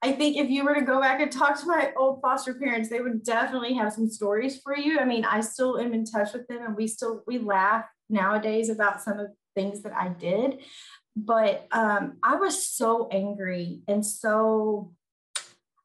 I 0.01 0.13
think 0.13 0.38
if 0.38 0.50
you 0.50 0.63
were 0.63 0.75
to 0.75 0.82
go 0.82 1.00
back 1.00 1.20
and 1.22 1.32
talk 1.32 1.60
to 1.60 1.68
my 1.68 1.91
old 1.98 2.22
foster 2.22 2.53
parents, 2.53 2.89
they 2.89 3.01
would 3.01 3.24
definitely 3.24 3.74
have 3.74 3.94
some 3.94 4.10
stories 4.10 4.60
for 4.62 4.75
you. 4.75 5.00
I 5.00 5.06
mean, 5.06 5.25
I 5.25 5.41
still 5.41 5.77
am 5.77 5.94
in 5.94 6.06
touch 6.06 6.34
with 6.34 6.48
them 6.48 6.65
and 6.65 6.75
we 6.75 6.88
still 6.88 7.24
we 7.27 7.38
laugh 7.38 7.86
nowadays 8.10 8.70
about 8.70 9.01
some 9.01 9.20
of 9.20 9.27
the 9.27 9.34
things 9.56 9.82
that 9.84 9.94
I 9.94 10.10
did. 10.10 10.60
But 11.15 11.68
um, 11.72 12.18
I 12.24 12.36
was 12.36 12.65
so 12.65 13.10
angry 13.12 13.82
and 13.88 14.06
so 14.06 14.94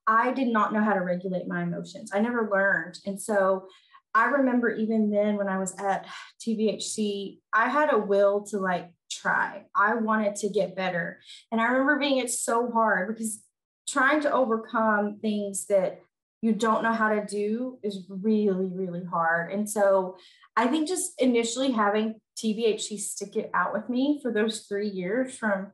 I 0.06 0.32
did 0.32 0.48
not 0.48 0.72
know 0.72 0.82
how 0.82 0.92
to 0.92 1.00
regulate 1.00 1.48
my 1.48 1.62
emotions. 1.62 2.10
I 2.14 2.20
never 2.20 2.48
learned. 2.50 2.98
And 3.06 3.20
so 3.20 3.66
I 4.14 4.26
remember 4.26 4.70
even 4.70 5.10
then 5.10 5.36
when 5.36 5.48
I 5.48 5.58
was 5.58 5.74
at 5.76 6.06
TBHC, 6.40 7.38
I 7.52 7.68
had 7.68 7.92
a 7.92 7.98
will 7.98 8.42
to 8.50 8.58
like 8.58 8.90
try. 9.10 9.64
I 9.74 9.94
wanted 9.94 10.36
to 10.36 10.48
get 10.48 10.76
better. 10.76 11.20
And 11.50 11.60
I 11.60 11.64
remember 11.64 11.98
being 11.98 12.18
it's 12.18 12.40
so 12.40 12.70
hard 12.70 13.08
because 13.08 13.42
trying 13.88 14.20
to 14.20 14.32
overcome 14.32 15.18
things 15.20 15.66
that 15.66 16.00
you 16.42 16.52
don't 16.52 16.82
know 16.82 16.92
how 16.92 17.08
to 17.08 17.24
do 17.24 17.78
is 17.82 18.04
really, 18.08 18.66
really 18.66 19.04
hard. 19.04 19.50
And 19.50 19.68
so 19.68 20.16
I 20.56 20.66
think 20.66 20.88
just 20.88 21.20
initially 21.20 21.72
having 21.72 22.20
TBHC 22.36 22.98
stick 22.98 23.36
it 23.36 23.50
out 23.54 23.72
with 23.72 23.88
me 23.88 24.20
for 24.22 24.30
those 24.30 24.60
three 24.60 24.88
years 24.88 25.36
from 25.36 25.72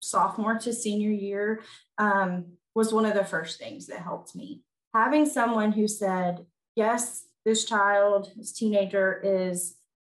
sophomore 0.00 0.58
to 0.58 0.72
senior 0.72 1.10
year 1.10 1.62
um, 1.98 2.46
was 2.74 2.92
one 2.92 3.06
of 3.06 3.14
the 3.14 3.24
first 3.24 3.58
things 3.58 3.86
that 3.86 4.00
helped 4.00 4.34
me. 4.34 4.62
Having 4.92 5.26
someone 5.26 5.72
who 5.72 5.86
said, 5.86 6.46
yes, 6.74 7.24
this 7.44 7.64
child, 7.64 8.30
this 8.36 8.52
teenager 8.52 9.20
is 9.22 9.76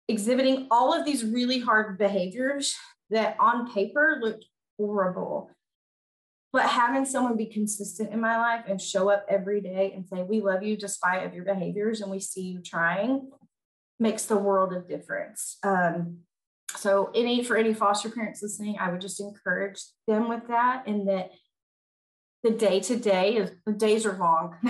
exhibiting 0.08 0.66
all 0.70 0.92
of 0.92 1.04
these 1.04 1.24
really 1.24 1.58
hard 1.58 1.98
behaviors 1.98 2.76
that 3.10 3.36
on 3.38 3.72
paper 3.72 4.18
looked 4.20 4.46
horrible. 4.78 5.50
But 6.52 6.66
having 6.66 7.04
someone 7.04 7.36
be 7.36 7.46
consistent 7.46 8.12
in 8.12 8.20
my 8.20 8.36
life 8.36 8.64
and 8.68 8.80
show 8.80 9.10
up 9.10 9.26
every 9.28 9.60
day 9.60 9.92
and 9.94 10.06
say 10.06 10.22
we 10.22 10.40
love 10.40 10.62
you 10.62 10.76
despite 10.76 11.26
of 11.26 11.34
your 11.34 11.44
behaviors 11.44 12.00
and 12.00 12.10
we 12.10 12.20
see 12.20 12.42
you 12.42 12.60
trying 12.60 13.30
makes 13.98 14.26
the 14.26 14.36
world 14.36 14.72
of 14.72 14.88
difference. 14.88 15.58
Um, 15.62 16.18
so 16.76 17.10
any 17.14 17.42
for 17.44 17.56
any 17.56 17.72
foster 17.72 18.10
parents 18.10 18.42
listening 18.42 18.76
i 18.78 18.90
would 18.90 19.00
just 19.00 19.20
encourage 19.20 19.80
them 20.06 20.28
with 20.28 20.46
that 20.48 20.84
and 20.86 21.08
that 21.08 21.30
the 22.42 22.50
day 22.50 22.80
to 22.80 22.96
day 22.96 23.36
is 23.36 23.50
the 23.64 23.72
days 23.72 24.04
are 24.04 24.16
long. 24.18 24.56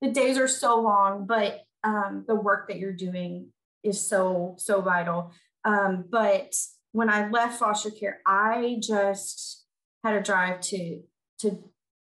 The 0.00 0.10
days 0.10 0.36
are 0.36 0.48
so 0.48 0.80
long 0.80 1.26
but 1.26 1.62
um, 1.84 2.24
the 2.26 2.34
work 2.34 2.68
that 2.68 2.78
you're 2.78 2.92
doing 2.92 3.48
is 3.82 4.00
so 4.00 4.54
so 4.58 4.80
vital 4.80 5.32
um, 5.64 6.04
but 6.10 6.54
when 6.92 7.08
i 7.08 7.28
left 7.28 7.58
foster 7.58 7.90
care 7.90 8.20
i 8.26 8.78
just 8.80 9.66
had 10.02 10.14
a 10.14 10.22
drive 10.22 10.60
to 10.60 11.02
to 11.38 11.62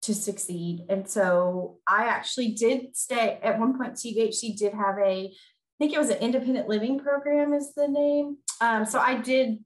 to 0.07 0.15
succeed. 0.15 0.85
And 0.89 1.09
so 1.09 1.79
I 1.87 2.07
actually 2.07 2.53
did 2.53 2.97
stay 2.97 3.41
at 3.43 3.59
one 3.59 3.77
point. 3.77 3.95
TBHC 3.95 4.57
did 4.57 4.73
have 4.73 4.97
a, 4.99 5.27
I 5.27 5.77
think 5.79 5.93
it 5.93 5.99
was 5.99 6.11
an 6.11 6.19
independent 6.19 6.69
living 6.69 7.01
program 7.01 7.53
is 7.53 7.75
the 7.75 7.89
name. 7.89 8.39
Um, 8.61 8.87
so 8.87 9.01
I 9.01 9.17
did. 9.17 9.59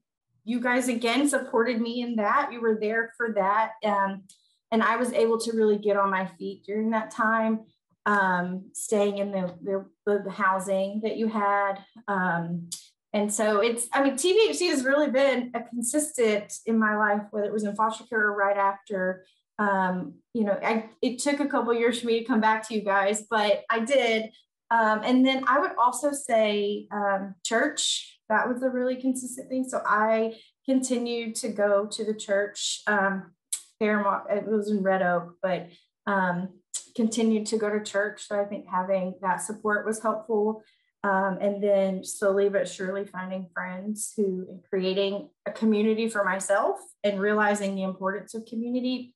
You 0.43 0.59
guys 0.59 0.87
again 0.87 1.29
supported 1.29 1.79
me 1.79 2.01
in 2.01 2.15
that. 2.15 2.51
You 2.51 2.61
were 2.61 2.79
there 2.81 3.13
for 3.15 3.33
that, 3.35 3.73
um, 3.85 4.23
and 4.71 4.81
I 4.81 4.95
was 4.95 5.13
able 5.13 5.39
to 5.41 5.55
really 5.55 5.77
get 5.77 5.97
on 5.97 6.09
my 6.09 6.25
feet 6.25 6.63
during 6.65 6.89
that 6.89 7.11
time. 7.11 7.59
Um, 8.05 8.71
staying 8.73 9.19
in 9.19 9.31
the, 9.31 9.53
the, 9.61 10.23
the 10.23 10.31
housing 10.31 11.01
that 11.03 11.17
you 11.17 11.27
had. 11.27 11.75
Um, 12.07 12.69
and 13.13 13.31
so 13.31 13.59
it's, 13.59 13.87
I 13.93 14.03
mean, 14.03 14.13
TBHC 14.13 14.69
has 14.69 14.83
really 14.83 15.11
been 15.11 15.51
a 15.53 15.61
consistent 15.61 16.51
in 16.65 16.79
my 16.79 16.97
life, 16.97 17.21
whether 17.29 17.45
it 17.45 17.53
was 17.53 17.63
in 17.63 17.75
foster 17.75 18.05
care 18.05 18.21
or 18.21 18.35
right 18.35 18.57
after 18.57 19.25
um, 19.61 20.15
you 20.33 20.43
know, 20.43 20.57
I, 20.63 20.89
it 21.03 21.19
took 21.19 21.39
a 21.39 21.45
couple 21.45 21.71
years 21.73 21.99
for 21.99 22.07
me 22.07 22.19
to 22.19 22.25
come 22.25 22.41
back 22.41 22.67
to 22.67 22.73
you 22.73 22.81
guys, 22.81 23.25
but 23.29 23.63
I 23.69 23.81
did. 23.81 24.31
Um, 24.71 25.01
and 25.03 25.25
then 25.25 25.43
I 25.47 25.59
would 25.59 25.73
also 25.77 26.11
say 26.11 26.87
um, 26.91 27.35
church, 27.43 28.19
that 28.29 28.47
was 28.47 28.63
a 28.63 28.69
really 28.69 28.95
consistent 28.95 29.49
thing. 29.49 29.67
So 29.67 29.81
I 29.85 30.35
continued 30.65 31.35
to 31.35 31.49
go 31.49 31.85
to 31.85 32.03
the 32.03 32.15
church 32.15 32.81
um, 32.87 33.33
there, 33.79 33.99
it 34.31 34.47
was 34.47 34.71
in 34.71 34.81
Red 34.81 35.01
Oak, 35.01 35.35
but 35.43 35.67
um, 36.07 36.49
continued 36.95 37.45
to 37.47 37.57
go 37.57 37.69
to 37.69 37.83
church. 37.83 38.27
So 38.27 38.39
I 38.39 38.45
think 38.45 38.65
having 38.69 39.15
that 39.21 39.41
support 39.41 39.85
was 39.85 40.01
helpful. 40.01 40.63
Um, 41.03 41.39
and 41.41 41.63
then 41.63 42.03
slowly 42.03 42.47
but 42.47 42.67
surely 42.67 43.05
finding 43.05 43.49
friends 43.53 44.13
who 44.15 44.45
and 44.47 44.63
creating 44.69 45.29
a 45.47 45.51
community 45.51 46.07
for 46.07 46.23
myself 46.23 46.77
and 47.03 47.19
realizing 47.19 47.75
the 47.75 47.83
importance 47.83 48.35
of 48.35 48.45
community 48.45 49.15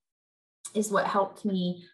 is 0.73 0.91
what 0.91 1.05
helped 1.05 1.45
me 1.45 1.85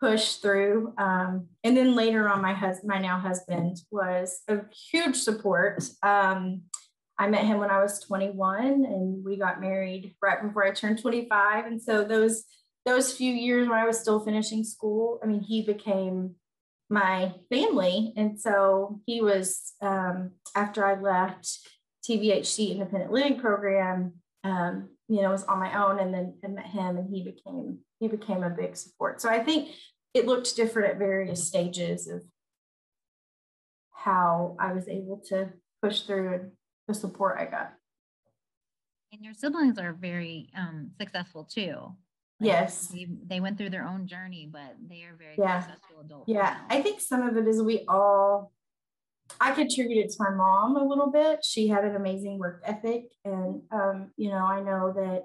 push 0.00 0.36
through. 0.36 0.94
Um, 0.96 1.48
and 1.64 1.76
then 1.76 1.94
later 1.94 2.28
on, 2.28 2.40
my 2.40 2.54
husband, 2.54 2.88
my 2.88 2.98
now 2.98 3.18
husband, 3.18 3.78
was 3.90 4.40
a 4.48 4.60
huge 4.90 5.16
support. 5.16 5.84
Um, 6.02 6.62
I 7.18 7.28
met 7.28 7.44
him 7.44 7.58
when 7.58 7.70
I 7.70 7.82
was 7.82 8.00
21 8.00 8.84
and 8.84 9.24
we 9.24 9.36
got 9.36 9.60
married 9.60 10.14
right 10.22 10.40
before 10.40 10.64
I 10.64 10.70
turned 10.70 11.00
25. 11.00 11.66
And 11.66 11.82
so 11.82 12.04
those 12.04 12.44
those 12.88 13.12
few 13.12 13.32
years 13.32 13.68
when 13.68 13.78
I 13.78 13.84
was 13.84 14.00
still 14.00 14.20
finishing 14.20 14.64
school, 14.64 15.20
I 15.22 15.26
mean, 15.26 15.42
he 15.42 15.62
became 15.62 16.36
my 16.88 17.34
family. 17.50 18.14
And 18.16 18.40
so 18.40 19.00
he 19.04 19.20
was, 19.20 19.74
um, 19.82 20.32
after 20.54 20.86
I 20.86 20.98
left 20.98 21.58
TBHC 22.08 22.72
independent 22.72 23.12
living 23.12 23.38
program, 23.38 24.14
um, 24.42 24.88
you 25.08 25.20
know, 25.20 25.30
was 25.30 25.44
on 25.44 25.58
my 25.58 25.84
own 25.84 26.00
and 26.00 26.14
then 26.14 26.34
I 26.42 26.48
met 26.48 26.66
him 26.66 26.96
and 26.96 27.14
he 27.14 27.22
became, 27.22 27.80
he 28.00 28.08
became 28.08 28.42
a 28.42 28.50
big 28.50 28.74
support. 28.76 29.20
So 29.20 29.28
I 29.28 29.44
think 29.44 29.68
it 30.14 30.26
looked 30.26 30.56
different 30.56 30.90
at 30.90 30.98
various 30.98 31.46
stages 31.46 32.08
of 32.08 32.22
how 33.92 34.56
I 34.58 34.72
was 34.72 34.88
able 34.88 35.22
to 35.28 35.50
push 35.82 36.02
through 36.02 36.52
the 36.86 36.94
support 36.94 37.38
I 37.38 37.44
got. 37.44 37.74
And 39.12 39.22
your 39.22 39.34
siblings 39.34 39.78
are 39.78 39.92
very 39.92 40.50
um, 40.56 40.92
successful 40.98 41.44
too. 41.44 41.92
Like 42.40 42.46
yes. 42.46 42.86
They, 42.88 43.08
they, 43.26 43.40
went 43.40 43.58
through 43.58 43.70
their 43.70 43.84
own 43.84 44.06
journey, 44.06 44.48
but 44.50 44.76
they 44.88 45.02
are 45.02 45.16
very 45.18 45.34
yeah. 45.36 45.60
successful 45.60 46.00
adults. 46.00 46.24
Yeah. 46.28 46.42
Now. 46.42 46.60
I 46.70 46.82
think 46.82 47.00
some 47.00 47.22
of 47.22 47.36
it 47.36 47.48
is 47.48 47.60
we 47.60 47.84
all, 47.88 48.52
I 49.40 49.52
contributed 49.52 50.10
to 50.10 50.16
my 50.20 50.30
mom 50.30 50.76
a 50.76 50.84
little 50.84 51.10
bit. 51.10 51.44
She 51.44 51.68
had 51.68 51.84
an 51.84 51.96
amazing 51.96 52.38
work 52.38 52.62
ethic. 52.64 53.06
And, 53.24 53.62
um, 53.72 54.12
you 54.16 54.30
know, 54.30 54.44
I 54.44 54.60
know 54.60 54.92
that 54.94 55.24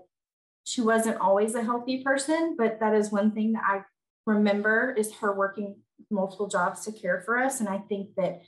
she 0.63 0.81
wasn't 0.81 1.19
always 1.19 1.55
a 1.55 1.63
healthy 1.63 2.03
person, 2.03 2.55
but 2.57 2.79
that 2.79 2.95
is 2.95 3.11
one 3.11 3.31
thing 3.31 3.53
that 3.53 3.63
I 3.65 3.81
remember 4.25 4.95
is 4.97 5.13
her 5.15 5.35
working 5.35 5.75
multiple 6.09 6.47
jobs 6.47 6.83
to 6.85 6.91
care 6.91 7.21
for 7.25 7.37
us. 7.37 7.59
And 7.59 7.69
I 7.69 7.77
think 7.77 8.15
that 8.15 8.41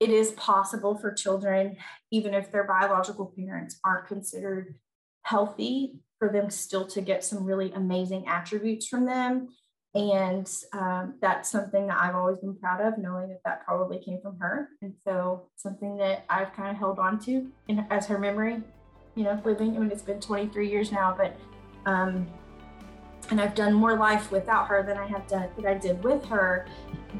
it 0.00 0.10
is 0.10 0.32
possible 0.32 0.98
for 0.98 1.12
children, 1.12 1.76
even 2.10 2.34
if 2.34 2.50
their 2.50 2.64
biological 2.64 3.32
parents 3.38 3.78
aren't 3.84 4.08
considered 4.08 4.74
healthy, 5.22 5.94
for 6.24 6.32
them 6.32 6.48
still 6.48 6.86
to 6.86 7.02
get 7.02 7.22
some 7.22 7.44
really 7.44 7.70
amazing 7.72 8.26
attributes 8.26 8.88
from 8.88 9.04
them. 9.04 9.46
And 9.94 10.50
um, 10.72 11.16
that's 11.20 11.50
something 11.50 11.86
that 11.86 11.98
I've 12.00 12.14
always 12.14 12.38
been 12.38 12.56
proud 12.56 12.80
of, 12.80 12.96
knowing 12.96 13.28
that 13.28 13.42
that 13.44 13.62
probably 13.66 13.98
came 13.98 14.20
from 14.22 14.38
her. 14.38 14.70
And 14.80 14.94
so 15.04 15.48
something 15.56 15.98
that 15.98 16.24
I've 16.30 16.54
kind 16.54 16.70
of 16.70 16.76
held 16.78 16.98
on 16.98 17.18
to 17.26 17.46
in, 17.68 17.86
as 17.90 18.06
her 18.06 18.18
memory, 18.18 18.62
you 19.16 19.24
know, 19.24 19.38
living. 19.44 19.76
I 19.76 19.80
mean, 19.80 19.90
it's 19.90 20.00
been 20.00 20.18
23 20.18 20.66
years 20.66 20.90
now, 20.90 21.14
but, 21.14 21.36
um, 21.84 22.26
and 23.30 23.38
I've 23.38 23.54
done 23.54 23.74
more 23.74 23.98
life 23.98 24.32
without 24.32 24.66
her 24.68 24.82
than 24.82 24.96
I 24.96 25.06
have 25.06 25.26
done 25.28 25.50
that 25.58 25.66
I 25.66 25.74
did 25.74 26.02
with 26.02 26.24
her. 26.24 26.66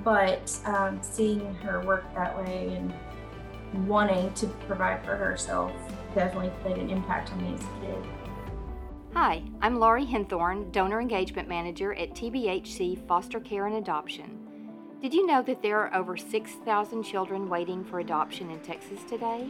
But 0.03 0.51
um, 0.65 0.99
seeing 1.03 1.55
her 1.57 1.83
work 1.83 2.05
that 2.15 2.35
way 2.39 2.75
and 2.75 3.87
wanting 3.87 4.33
to 4.33 4.47
provide 4.67 5.05
for 5.05 5.15
herself 5.15 5.73
definitely 6.15 6.51
played 6.63 6.79
an 6.79 6.89
impact 6.89 7.33
on 7.33 7.43
me 7.43 7.53
as 7.53 7.61
a 7.61 7.81
kid. 7.81 8.24
Hi, 9.15 9.45
I'm 9.63 9.79
Laurie 9.79 10.07
Henthorn, 10.07 10.73
Donor 10.73 11.01
Engagement 11.01 11.49
Manager 11.49 11.95
at 11.95 12.17
TBHC 12.17 13.07
Foster 13.07 13.39
Care 13.39 13.69
and 13.69 13.77
Adoption. 13.77 14.41
Did 15.01 15.15
you 15.15 15.25
know 15.25 15.41
that 15.43 15.63
there 15.63 15.79
are 15.79 15.95
over 15.95 16.17
6,000 16.17 17.05
children 17.05 17.49
waiting 17.49 17.85
for 17.85 18.01
adoption 18.01 18.51
in 18.51 18.59
Texas 18.59 18.99
today? 19.09 19.47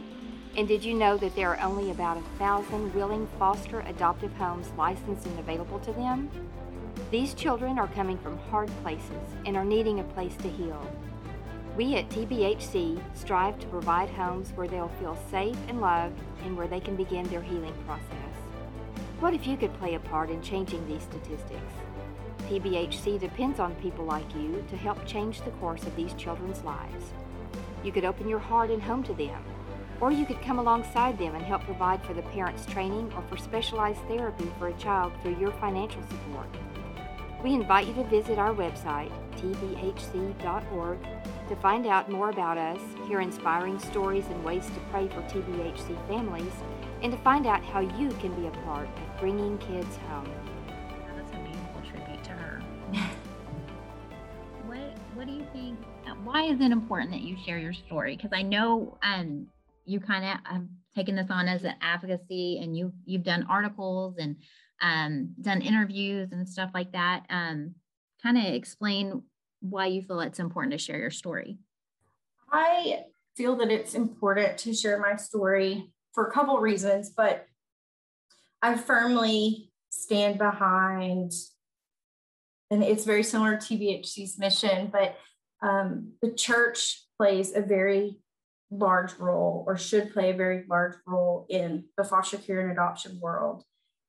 And 0.58 0.68
did 0.68 0.84
you 0.84 0.92
know 0.92 1.16
that 1.16 1.34
there 1.34 1.48
are 1.48 1.60
only 1.66 1.90
about 1.90 2.22
thousand 2.38 2.94
willing 2.94 3.26
foster 3.38 3.80
adoptive 3.80 4.34
homes 4.34 4.70
licensed 4.76 5.24
and 5.24 5.38
available 5.38 5.78
to 5.78 5.94
them? 5.94 6.28
These 7.10 7.32
children 7.32 7.78
are 7.78 7.88
coming 7.88 8.18
from 8.18 8.36
hard 8.50 8.68
places 8.82 9.32
and 9.46 9.56
are 9.56 9.64
needing 9.64 9.98
a 9.98 10.04
place 10.04 10.36
to 10.42 10.50
heal. 10.50 10.86
We 11.74 11.96
at 11.96 12.10
TBHC 12.10 13.00
strive 13.14 13.58
to 13.60 13.66
provide 13.68 14.10
homes 14.10 14.50
where 14.56 14.68
they'll 14.68 14.92
feel 15.00 15.16
safe 15.30 15.56
and 15.68 15.80
loved 15.80 16.20
and 16.44 16.54
where 16.54 16.68
they 16.68 16.80
can 16.80 16.96
begin 16.96 17.26
their 17.30 17.40
healing 17.40 17.74
process. 17.86 18.23
What 19.24 19.32
if 19.32 19.46
you 19.46 19.56
could 19.56 19.72
play 19.78 19.94
a 19.94 20.00
part 20.00 20.28
in 20.28 20.42
changing 20.42 20.86
these 20.86 21.00
statistics? 21.00 21.72
TBHC 22.46 23.18
depends 23.18 23.58
on 23.58 23.74
people 23.76 24.04
like 24.04 24.34
you 24.34 24.62
to 24.68 24.76
help 24.76 25.02
change 25.06 25.40
the 25.40 25.50
course 25.52 25.84
of 25.84 25.96
these 25.96 26.12
children's 26.12 26.62
lives. 26.62 27.14
You 27.82 27.90
could 27.90 28.04
open 28.04 28.28
your 28.28 28.38
heart 28.38 28.68
and 28.68 28.82
home 28.82 29.02
to 29.04 29.14
them, 29.14 29.42
or 29.98 30.12
you 30.12 30.26
could 30.26 30.42
come 30.42 30.58
alongside 30.58 31.18
them 31.18 31.34
and 31.34 31.42
help 31.42 31.64
provide 31.64 32.04
for 32.04 32.12
the 32.12 32.20
parents' 32.20 32.66
training 32.66 33.10
or 33.16 33.22
for 33.22 33.38
specialized 33.38 34.02
therapy 34.08 34.52
for 34.58 34.68
a 34.68 34.74
child 34.74 35.10
through 35.22 35.38
your 35.40 35.52
financial 35.52 36.02
support. 36.02 36.48
We 37.42 37.54
invite 37.54 37.86
you 37.86 37.94
to 37.94 38.04
visit 38.04 38.38
our 38.38 38.52
website, 38.52 39.10
tbhc.org, 39.38 40.98
to 41.48 41.56
find 41.56 41.86
out 41.86 42.10
more 42.10 42.28
about 42.28 42.58
us, 42.58 42.80
hear 43.08 43.22
inspiring 43.22 43.78
stories 43.78 44.26
and 44.26 44.44
ways 44.44 44.66
to 44.66 44.80
pray 44.90 45.08
for 45.08 45.22
TBHC 45.22 46.08
families, 46.08 46.52
and 47.02 47.12
to 47.12 47.18
find 47.18 47.46
out 47.46 47.62
how 47.62 47.80
you 47.80 48.08
can 48.20 48.34
be 48.34 48.46
a 48.46 48.50
part 48.64 48.88
of 48.96 49.13
bringing 49.18 49.58
kids 49.58 49.96
home. 50.08 50.28
That's 51.16 51.32
a 51.32 51.36
meaningful 51.36 51.82
tribute 51.88 52.24
to 52.24 52.30
her. 52.30 52.60
what 54.66 54.98
What 55.14 55.26
do 55.26 55.32
you 55.32 55.46
think? 55.52 55.78
Why 56.24 56.44
is 56.44 56.60
it 56.60 56.72
important 56.72 57.10
that 57.12 57.20
you 57.20 57.36
share 57.44 57.58
your 57.58 57.72
story? 57.72 58.16
Because 58.16 58.32
I 58.32 58.42
know 58.42 58.98
um, 59.02 59.46
you 59.84 60.00
kind 60.00 60.24
of 60.24 60.52
have 60.52 60.62
taken 60.94 61.16
this 61.16 61.30
on 61.30 61.48
as 61.48 61.64
an 61.64 61.74
advocacy, 61.80 62.58
and 62.62 62.76
you 62.76 62.92
you've 63.04 63.24
done 63.24 63.46
articles 63.48 64.16
and 64.18 64.36
um, 64.80 65.34
done 65.40 65.62
interviews 65.62 66.32
and 66.32 66.48
stuff 66.48 66.70
like 66.74 66.92
that. 66.92 67.24
Um, 67.30 67.74
kind 68.22 68.38
of 68.38 68.44
explain 68.44 69.22
why 69.60 69.86
you 69.86 70.02
feel 70.02 70.20
it's 70.20 70.38
important 70.38 70.72
to 70.72 70.78
share 70.78 70.98
your 70.98 71.10
story. 71.10 71.58
I 72.50 73.04
feel 73.36 73.56
that 73.56 73.70
it's 73.70 73.94
important 73.94 74.58
to 74.58 74.74
share 74.74 74.98
my 74.98 75.16
story 75.16 75.90
for 76.12 76.26
a 76.26 76.32
couple 76.32 76.58
reasons, 76.58 77.10
but 77.10 77.46
I 78.64 78.78
firmly 78.78 79.70
stand 79.90 80.38
behind, 80.38 81.32
and 82.70 82.82
it's 82.82 83.04
very 83.04 83.22
similar 83.22 83.58
to 83.58 83.58
TBHC's 83.58 84.38
mission, 84.38 84.90
but 84.90 85.18
um, 85.62 86.12
the 86.22 86.32
church 86.32 87.04
plays 87.18 87.54
a 87.54 87.60
very 87.60 88.20
large 88.70 89.18
role 89.18 89.64
or 89.66 89.76
should 89.76 90.14
play 90.14 90.30
a 90.30 90.34
very 90.34 90.64
large 90.66 90.94
role 91.06 91.44
in 91.50 91.84
the 91.98 92.04
foster 92.04 92.38
care 92.38 92.60
and 92.60 92.72
adoption 92.72 93.20
world. 93.20 93.64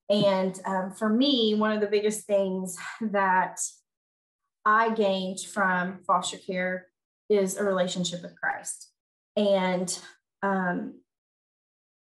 And 0.09 0.57
um, 0.65 0.91
for 0.91 1.09
me, 1.09 1.55
one 1.55 1.73
of 1.73 1.81
the 1.81 1.87
biggest 1.87 2.25
things 2.25 2.77
that 3.01 3.59
I 4.63 4.93
gained 4.93 5.41
from 5.41 5.99
foster 6.07 6.37
care 6.37 6.87
is 7.29 7.57
a 7.57 7.63
relationship 7.65 8.21
with 8.21 8.39
Christ. 8.39 8.89
And 9.35 9.99
um, 10.41 11.01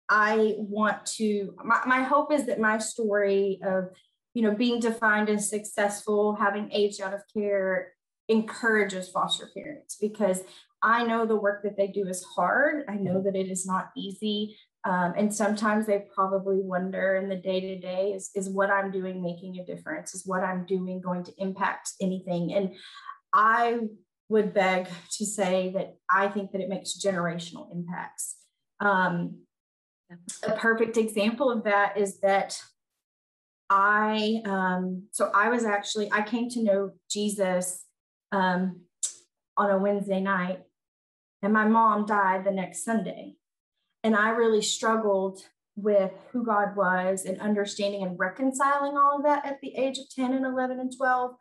I 0.08 0.54
want 0.58 1.06
to, 1.16 1.54
my, 1.64 1.80
my 1.86 2.02
hope 2.02 2.32
is 2.32 2.46
that 2.46 2.60
my 2.60 2.78
story 2.78 3.60
of, 3.64 3.84
you 4.34 4.42
know, 4.42 4.54
being 4.54 4.80
defined 4.80 5.28
as 5.28 5.48
successful, 5.48 6.34
having 6.34 6.70
aged 6.72 7.00
out 7.00 7.14
of 7.14 7.22
care, 7.32 7.92
encourages 8.28 9.08
foster 9.08 9.50
parents 9.54 9.96
because 10.00 10.42
I 10.82 11.04
know 11.04 11.24
the 11.24 11.36
work 11.36 11.62
that 11.62 11.76
they 11.76 11.88
do 11.88 12.06
is 12.08 12.24
hard. 12.36 12.84
I 12.88 12.96
know 12.96 13.22
that 13.22 13.36
it 13.36 13.50
is 13.50 13.66
not 13.66 13.90
easy. 13.96 14.56
Um, 14.84 15.14
and 15.16 15.34
sometimes 15.34 15.86
they 15.86 16.04
probably 16.14 16.60
wonder 16.60 17.16
in 17.16 17.28
the 17.28 17.36
day 17.36 17.60
to 17.60 17.78
day 17.78 18.12
is, 18.12 18.30
is 18.34 18.50
what 18.50 18.70
I'm 18.70 18.90
doing 18.90 19.22
making 19.22 19.58
a 19.58 19.64
difference? 19.64 20.14
Is 20.14 20.26
what 20.26 20.42
I'm 20.42 20.66
doing 20.66 21.00
going 21.00 21.24
to 21.24 21.32
impact 21.38 21.92
anything? 22.02 22.52
And 22.52 22.74
I 23.32 23.80
would 24.28 24.52
beg 24.52 24.88
to 25.12 25.24
say 25.24 25.72
that 25.74 25.96
I 26.10 26.28
think 26.28 26.52
that 26.52 26.60
it 26.60 26.68
makes 26.68 26.98
generational 26.98 27.72
impacts. 27.72 28.36
Um, 28.80 29.43
a 30.46 30.52
perfect 30.52 30.96
example 30.96 31.50
of 31.50 31.64
that 31.64 31.96
is 31.96 32.20
that 32.20 32.60
I, 33.70 34.42
um, 34.44 35.04
so 35.10 35.30
I 35.34 35.48
was 35.48 35.64
actually, 35.64 36.10
I 36.12 36.22
came 36.22 36.48
to 36.50 36.62
know 36.62 36.90
Jesus 37.10 37.84
um, 38.32 38.80
on 39.56 39.70
a 39.70 39.78
Wednesday 39.78 40.20
night, 40.20 40.60
and 41.42 41.52
my 41.52 41.66
mom 41.66 42.06
died 42.06 42.44
the 42.44 42.50
next 42.50 42.84
Sunday. 42.84 43.34
And 44.02 44.14
I 44.14 44.30
really 44.30 44.62
struggled 44.62 45.40
with 45.76 46.12
who 46.30 46.44
God 46.44 46.76
was 46.76 47.24
and 47.24 47.40
understanding 47.40 48.02
and 48.02 48.18
reconciling 48.18 48.96
all 48.96 49.16
of 49.16 49.24
that 49.24 49.44
at 49.44 49.60
the 49.60 49.74
age 49.76 49.98
of 49.98 50.08
10 50.14 50.34
and 50.34 50.46
11 50.46 50.78
and 50.78 50.92
12. 50.96 51.32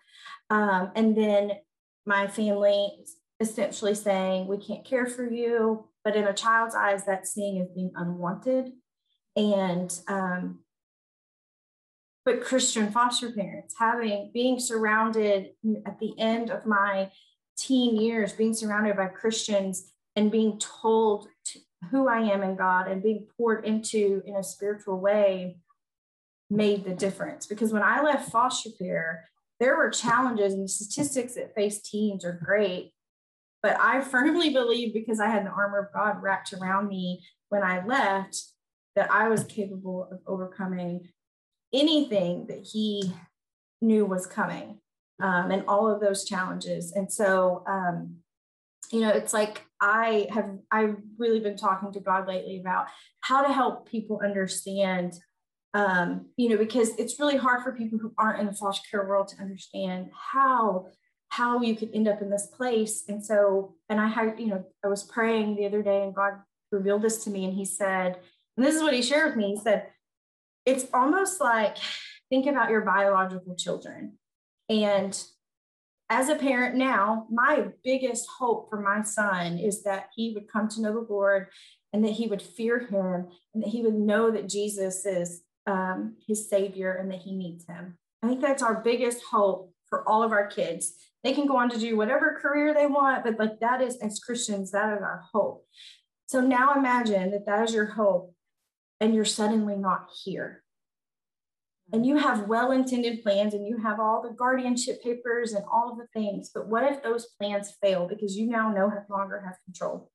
Um, 0.49 0.91
and 0.95 1.15
then 1.15 1.51
my 2.05 2.27
family 2.27 3.05
essentially 3.39 3.95
saying, 3.95 4.47
We 4.47 4.57
can't 4.57 4.85
care 4.85 5.05
for 5.05 5.29
you. 5.29 5.87
But 6.03 6.15
in 6.15 6.25
a 6.25 6.33
child's 6.33 6.75
eyes, 6.75 7.05
that 7.05 7.27
seeing 7.27 7.57
is 7.57 7.69
being 7.73 7.91
unwanted. 7.95 8.71
And, 9.35 9.97
um, 10.07 10.59
but 12.25 12.43
Christian 12.43 12.91
foster 12.91 13.31
parents, 13.31 13.75
having, 13.77 14.31
being 14.33 14.59
surrounded 14.59 15.51
at 15.85 15.99
the 15.99 16.13
end 16.19 16.49
of 16.49 16.65
my 16.65 17.09
teen 17.57 17.95
years, 17.95 18.33
being 18.33 18.53
surrounded 18.53 18.95
by 18.97 19.07
Christians 19.07 19.91
and 20.15 20.31
being 20.31 20.59
told 20.59 21.27
to, 21.45 21.59
who 21.91 22.07
I 22.07 22.19
am 22.19 22.43
in 22.43 22.55
God 22.55 22.87
and 22.87 23.03
being 23.03 23.27
poured 23.37 23.65
into 23.65 24.21
in 24.25 24.35
a 24.35 24.43
spiritual 24.43 24.99
way 24.99 25.57
made 26.49 26.85
the 26.85 26.93
difference. 26.93 27.45
Because 27.45 27.73
when 27.73 27.83
I 27.83 28.01
left 28.01 28.31
foster 28.31 28.69
care, 28.77 29.29
there 29.59 29.77
were 29.77 29.89
challenges 29.89 30.53
and 30.53 30.69
statistics 30.69 31.35
that 31.35 31.55
face 31.55 31.81
teens 31.81 32.23
are 32.25 32.39
great, 32.43 32.93
but 33.63 33.77
I 33.79 34.01
firmly 34.01 34.49
believe 34.51 34.93
because 34.93 35.19
I 35.19 35.27
had 35.27 35.45
the 35.45 35.49
armor 35.49 35.79
of 35.79 35.93
God 35.93 36.21
wrapped 36.21 36.53
around 36.53 36.89
me 36.89 37.23
when 37.49 37.63
I 37.63 37.83
left 37.85 38.37
that 38.95 39.09
I 39.09 39.29
was 39.29 39.45
capable 39.45 40.07
of 40.11 40.19
overcoming 40.27 41.07
anything 41.73 42.45
that 42.47 42.67
he 42.71 43.11
knew 43.81 44.05
was 44.05 44.27
coming 44.27 44.79
um, 45.21 45.49
and 45.49 45.63
all 45.67 45.89
of 45.89 46.01
those 46.01 46.25
challenges. 46.25 46.91
And 46.91 47.11
so, 47.11 47.63
um, 47.65 48.17
you 48.91 48.99
know, 48.99 49.09
it's 49.09 49.33
like 49.33 49.63
I 49.81 50.27
have 50.29 50.51
I've 50.69 50.97
really 51.17 51.39
been 51.39 51.57
talking 51.57 51.91
to 51.93 51.99
God 51.99 52.27
lately 52.27 52.59
about 52.59 52.87
how 53.21 53.41
to 53.41 53.51
help 53.51 53.89
people 53.89 54.21
understand 54.23 55.13
um, 55.73 56.27
you 56.37 56.49
know, 56.49 56.57
because 56.57 56.89
it's 56.99 57.19
really 57.19 57.37
hard 57.37 57.63
for 57.63 57.71
people 57.71 57.97
who 57.97 58.13
aren't 58.17 58.39
in 58.39 58.45
the 58.45 58.53
foster 58.53 58.87
care 58.91 59.07
world 59.07 59.29
to 59.29 59.41
understand 59.41 60.11
how 60.13 60.87
how 61.33 61.61
you 61.61 61.75
could 61.75 61.89
end 61.95 62.07
up 62.07 62.21
in 62.21 62.29
this 62.29 62.45
place. 62.45 63.05
And 63.07 63.25
so, 63.25 63.73
and 63.89 63.99
I 63.99 64.07
had, 64.07 64.39
you 64.39 64.47
know, 64.47 64.63
I 64.85 64.87
was 64.87 65.01
praying 65.01 65.55
the 65.55 65.65
other 65.65 65.81
day 65.81 66.03
and 66.03 66.13
God 66.13 66.33
revealed 66.71 67.01
this 67.01 67.23
to 67.23 67.31
me 67.31 67.45
and 67.45 67.55
he 67.55 67.65
said, 67.65 68.19
and 68.55 68.63
this 68.63 68.75
is 68.75 68.83
what 68.83 68.93
he 68.93 69.01
shared 69.01 69.29
with 69.29 69.37
me. 69.37 69.55
He 69.55 69.57
said, 69.59 69.87
it's 70.63 70.85
almost 70.93 71.41
like 71.41 71.77
think 72.29 72.45
about 72.45 72.69
your 72.69 72.81
biological 72.81 73.55
children. 73.55 74.19
And 74.69 75.19
as 76.07 76.29
a 76.29 76.35
parent 76.35 76.75
now, 76.75 77.25
my 77.31 77.69
biggest 77.83 78.27
hope 78.37 78.69
for 78.69 78.79
my 78.79 79.01
son 79.01 79.57
is 79.57 79.81
that 79.83 80.09
he 80.15 80.33
would 80.35 80.47
come 80.47 80.67
to 80.67 80.81
know 80.81 80.93
the 80.93 81.11
Lord 81.11 81.47
and 81.93 82.05
that 82.05 82.11
he 82.11 82.27
would 82.27 82.43
fear 82.43 82.77
him 82.77 83.27
and 83.55 83.63
that 83.63 83.69
he 83.69 83.81
would 83.81 83.95
know 83.95 84.29
that 84.29 84.47
Jesus 84.47 85.03
is 85.07 85.41
um, 85.65 86.15
his 86.27 86.47
savior 86.47 86.93
and 86.93 87.09
that 87.09 87.21
he 87.21 87.31
needs 87.31 87.65
him. 87.65 87.97
I 88.21 88.27
think 88.27 88.41
that's 88.41 88.61
our 88.61 88.83
biggest 88.83 89.23
hope 89.31 89.72
for 89.93 90.09
all 90.09 90.23
of 90.23 90.31
our 90.31 90.47
kids. 90.47 90.95
They 91.23 91.33
can 91.33 91.45
go 91.45 91.55
on 91.55 91.69
to 91.69 91.77
do 91.77 91.95
whatever 91.95 92.39
career 92.41 92.73
they 92.73 92.87
want, 92.87 93.23
but 93.23 93.37
like 93.37 93.59
that 93.59 93.79
is, 93.79 93.95
as 93.97 94.19
Christians, 94.19 94.71
that 94.71 94.91
is 94.91 95.03
our 95.03 95.21
hope. 95.31 95.67
So 96.25 96.41
now 96.41 96.73
imagine 96.73 97.29
that 97.29 97.45
that 97.45 97.69
is 97.69 97.75
your 97.75 97.85
hope 97.85 98.33
and 98.99 99.13
you're 99.13 99.23
suddenly 99.23 99.75
not 99.75 100.07
here. 100.23 100.63
And 101.91 102.07
you 102.07 102.17
have 102.17 102.47
well 102.47 102.71
intended 102.71 103.21
plans 103.21 103.53
and 103.53 103.67
you 103.67 103.77
have 103.83 103.99
all 103.99 104.23
the 104.23 104.33
guardianship 104.33 105.03
papers 105.03 105.53
and 105.53 105.63
all 105.71 105.91
of 105.91 105.99
the 105.99 106.07
things. 106.11 106.49
But 106.51 106.67
what 106.67 106.91
if 106.91 107.03
those 107.03 107.27
plans 107.39 107.77
fail 107.79 108.07
because 108.07 108.35
you 108.35 108.49
now 108.49 108.71
no 108.71 108.91
longer 109.15 109.43
have 109.45 109.57
control? 109.63 110.09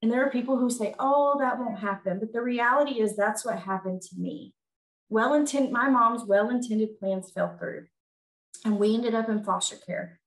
And 0.00 0.10
there 0.10 0.24
are 0.24 0.30
people 0.30 0.56
who 0.56 0.70
say, 0.70 0.94
oh, 0.98 1.36
that 1.40 1.58
won't 1.58 1.80
happen. 1.80 2.20
But 2.20 2.32
the 2.32 2.40
reality 2.40 3.02
is 3.02 3.14
that's 3.14 3.44
what 3.44 3.58
happened 3.58 4.00
to 4.00 4.16
me 4.18 4.54
well 5.10 5.34
intended, 5.34 5.72
my 5.72 5.90
mom's 5.90 6.24
well 6.24 6.48
intended 6.48 6.98
plans 6.98 7.30
fell 7.32 7.56
through 7.58 7.86
and 8.64 8.78
we 8.78 8.94
ended 8.94 9.14
up 9.14 9.28
in 9.28 9.44
foster 9.44 9.76
care. 9.86 10.20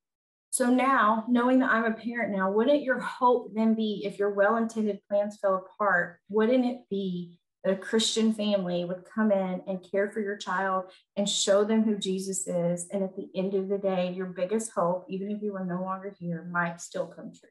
So 0.49 0.69
now, 0.69 1.25
knowing 1.27 1.59
that 1.59 1.71
I'm 1.71 1.85
a 1.85 1.93
parent 1.93 2.35
now, 2.35 2.51
wouldn't 2.51 2.83
your 2.83 2.99
hope 2.99 3.55
then 3.55 3.73
be 3.73 4.03
if 4.05 4.19
your 4.19 4.29
well 4.29 4.57
intended 4.57 4.99
plans 5.09 5.37
fell 5.41 5.55
apart, 5.55 6.19
wouldn't 6.29 6.63
it 6.63 6.81
be 6.91 7.39
that 7.63 7.73
a 7.73 7.77
Christian 7.77 8.33
family 8.33 8.85
would 8.85 9.03
come 9.03 9.31
in 9.31 9.63
and 9.65 9.85
care 9.89 10.11
for 10.11 10.19
your 10.19 10.37
child 10.37 10.91
and 11.15 11.27
show 11.27 11.63
them 11.63 11.81
who 11.81 11.97
Jesus 11.97 12.47
is? 12.47 12.87
And 12.91 13.03
at 13.03 13.15
the 13.15 13.29
end 13.35 13.55
of 13.55 13.67
the 13.67 13.79
day, 13.79 14.13
your 14.13 14.27
biggest 14.27 14.71
hope, 14.75 15.07
even 15.09 15.31
if 15.31 15.41
you 15.41 15.53
were 15.53 15.65
no 15.65 15.81
longer 15.81 16.13
here, 16.19 16.47
might 16.51 16.81
still 16.81 17.07
come 17.07 17.31
true. 17.31 17.49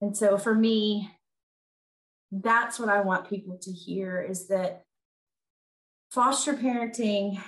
And 0.00 0.16
so 0.16 0.36
for 0.36 0.54
me, 0.54 1.10
that's 2.32 2.80
what 2.80 2.88
I 2.88 3.02
want 3.02 3.30
people 3.30 3.56
to 3.58 3.70
hear 3.70 4.20
is 4.20 4.48
that 4.48 4.82
foster 6.10 6.54
parenting 6.54 7.40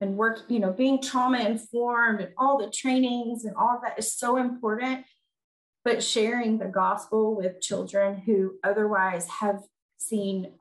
and 0.00 0.16
work, 0.16 0.40
you 0.48 0.60
know, 0.60 0.72
being 0.72 1.02
trauma 1.02 1.40
informed 1.40 2.20
and 2.20 2.32
all 2.38 2.58
the 2.58 2.70
trainings 2.70 3.44
and 3.44 3.56
all 3.56 3.76
of 3.76 3.82
that 3.82 3.98
is 3.98 4.14
so 4.14 4.36
important. 4.36 5.04
But 5.84 6.02
sharing 6.02 6.58
the 6.58 6.66
gospel 6.66 7.36
with 7.36 7.60
children 7.60 8.18
who 8.18 8.54
otherwise 8.62 9.26
have 9.40 9.60
seen 9.98 10.52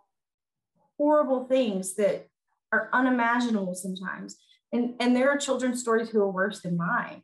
horrible 0.97 1.45
things 1.45 1.95
that 1.95 2.27
are 2.71 2.89
unimaginable 2.93 3.75
sometimes. 3.75 4.37
And, 4.71 4.95
and 4.99 5.15
there 5.15 5.29
are 5.29 5.37
children's 5.37 5.81
stories 5.81 6.09
who 6.09 6.21
are 6.21 6.31
worse 6.31 6.61
than 6.61 6.77
mine. 6.77 7.23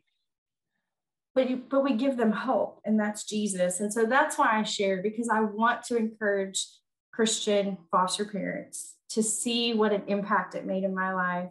But, 1.34 1.50
you, 1.50 1.62
but 1.68 1.82
we 1.82 1.94
give 1.94 2.16
them 2.16 2.30
hope, 2.30 2.80
and 2.84 2.98
that's 2.98 3.24
Jesus. 3.24 3.80
And 3.80 3.92
so 3.92 4.06
that's 4.06 4.38
why 4.38 4.50
I 4.52 4.62
share 4.62 5.02
because 5.02 5.28
I 5.28 5.40
want 5.40 5.82
to 5.84 5.96
encourage 5.96 6.64
Christian 7.12 7.76
foster 7.90 8.24
parents 8.24 8.94
to 9.10 9.22
see 9.22 9.74
what 9.74 9.92
an 9.92 10.04
impact 10.06 10.54
it 10.54 10.64
made 10.64 10.84
in 10.84 10.94
my 10.94 11.12
life 11.12 11.50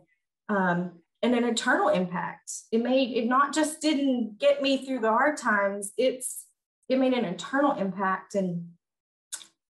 um, 0.49 0.91
and 1.21 1.33
an 1.35 1.45
eternal 1.45 1.89
impact. 1.89 2.51
It 2.71 2.81
made 2.81 3.15
it 3.15 3.27
not 3.27 3.53
just 3.53 3.81
didn't 3.81 4.39
get 4.39 4.61
me 4.61 4.85
through 4.85 4.99
the 4.99 5.09
hard 5.09 5.37
times, 5.37 5.93
it's 5.97 6.45
it 6.89 6.99
made 6.99 7.13
an 7.13 7.25
eternal 7.25 7.73
impact. 7.73 8.35
And 8.35 8.71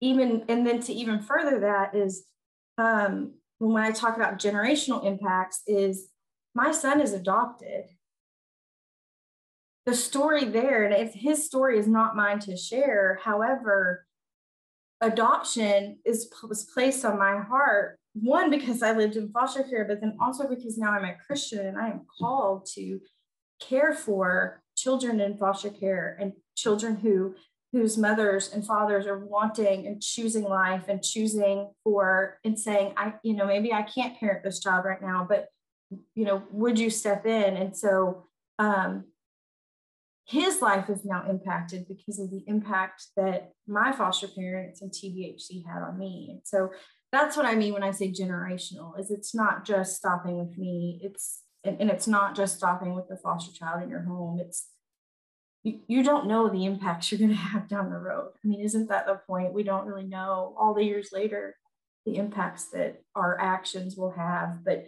even 0.02 0.46
and 0.50 0.66
then 0.66 0.82
to 0.82 0.94
even 0.94 1.22
further 1.22 1.60
that 1.60 1.96
is 1.96 2.26
um, 2.78 3.34
when 3.60 3.84
I 3.84 3.92
talk 3.92 4.16
about 4.16 4.40
generational 4.40 5.06
impacts, 5.06 5.62
is 5.68 6.10
my 6.54 6.72
son 6.72 7.00
is 7.00 7.14
adopted. 7.14 7.86
The 9.86 9.94
story 9.94 10.46
there, 10.46 10.84
and 10.84 10.96
if 10.96 11.14
his 11.14 11.46
story 11.46 11.78
is 11.78 11.88
not 11.88 12.16
mine 12.16 12.40
to 12.40 12.58
share, 12.58 13.20
however, 13.24 14.08
adoption 15.00 16.00
is 16.06 16.30
was 16.48 16.64
placed 16.64 17.06
on 17.06 17.20
my 17.20 17.38
heart 17.38 18.00
one 18.16 18.50
because 18.50 18.82
i 18.82 18.94
lived 18.94 19.18
in 19.18 19.30
foster 19.30 19.64
care 19.64 19.86
but 19.86 20.00
then 20.00 20.16
also 20.22 20.48
because 20.48 20.78
now 20.78 20.92
i'm 20.92 21.04
a 21.04 21.16
christian 21.28 21.66
and 21.66 21.78
i 21.78 21.88
am 21.88 22.02
called 22.20 22.66
to 22.66 23.00
care 23.62 23.94
for 23.94 24.64
children 24.76 25.20
in 25.20 25.38
foster 25.38 25.70
care 25.70 26.18
and 26.20 26.32
children 26.56 26.96
who 26.96 27.36
whose 27.74 27.98
mothers 27.98 28.54
and 28.54 28.66
fathers 28.66 29.06
are 29.06 29.26
wanting 29.26 29.86
and 29.86 30.02
choosing 30.02 30.46
life 30.46 30.86
and 30.88 31.04
choosing 31.04 31.70
for 31.84 32.40
and 32.46 32.58
saying 32.58 32.94
i 32.96 33.14
you 33.22 33.34
know 33.34 33.46
maybe 33.46 33.74
i 33.74 33.82
can't 33.82 34.18
parent 34.18 34.44
this 34.44 34.62
child 34.62 34.86
right 34.86 35.02
now 35.02 35.26
but 35.28 35.50
you 36.14 36.24
know 36.24 36.42
would 36.52 36.80
you 36.80 36.90
step 36.90 37.26
in 37.26 37.58
and 37.58 37.76
so 37.76 38.26
um 38.60 39.04
his 40.28 40.60
life 40.62 40.90
is 40.90 41.06
now 41.06 41.24
impacted 41.30 41.88
because 41.88 42.20
of 42.20 42.32
the 42.32 42.44
impact 42.48 43.08
that 43.16 43.52
my 43.68 43.92
foster 43.92 44.28
parents 44.28 44.82
and 44.82 44.92
TBHC 44.92 45.64
had 45.68 45.84
on 45.84 46.00
me. 46.00 46.30
And 46.32 46.42
so 46.44 46.72
that's 47.16 47.38
what 47.38 47.46
I 47.46 47.56
mean 47.56 47.74
when 47.74 47.84
I 47.84 47.92
say 47.92 48.12
generational 48.12 49.00
is 49.00 49.12
it's 49.12 49.34
not 49.34 49.66
just 49.66 49.96
stopping 49.96 50.38
with 50.38 50.58
me. 50.58 51.00
It's 51.04 51.42
and, 51.64 51.82
and 51.82 51.90
it's 51.90 52.08
not 52.08 52.36
just 52.36 52.58
stopping 52.58 52.94
with 52.94 53.08
the 53.08 53.18
foster 53.18 53.52
child 53.52 53.82
in 53.82 53.90
your 53.90 54.04
home. 54.04 54.40
It's 54.40 54.68
you, 55.64 55.80
you 55.88 56.04
don't 56.04 56.28
know 56.28 56.48
the 56.48 56.66
impacts 56.66 57.12
you're 57.12 57.20
going 57.20 57.32
to 57.32 57.36
have 57.36 57.68
down 57.68 57.90
the 57.90 57.98
road. 57.98 58.32
I 58.44 58.48
mean, 58.48 58.62
isn't 58.62 58.90
that 58.90 59.08
the 59.08 59.20
point? 59.28 59.54
We 59.54 59.64
don't 59.64 59.88
really 59.88 60.06
know 60.06 60.56
all 60.60 60.74
the 60.76 60.84
years 60.84 61.10
later 61.12 61.56
the 62.06 62.18
impacts 62.18 62.70
that 62.70 63.02
our 63.16 63.40
actions 63.42 63.96
will 63.96 64.12
have. 64.12 64.64
But 64.64 64.86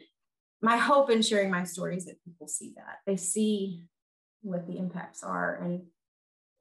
my 0.61 0.77
hope 0.77 1.09
in 1.09 1.21
sharing 1.21 1.51
my 1.51 1.63
story 1.63 1.97
is 1.97 2.05
that 2.05 2.23
people 2.23 2.47
see 2.47 2.73
that. 2.77 2.99
They 3.05 3.17
see 3.17 3.83
what 4.41 4.67
the 4.67 4.77
impacts 4.77 5.23
are 5.23 5.55
and 5.55 5.81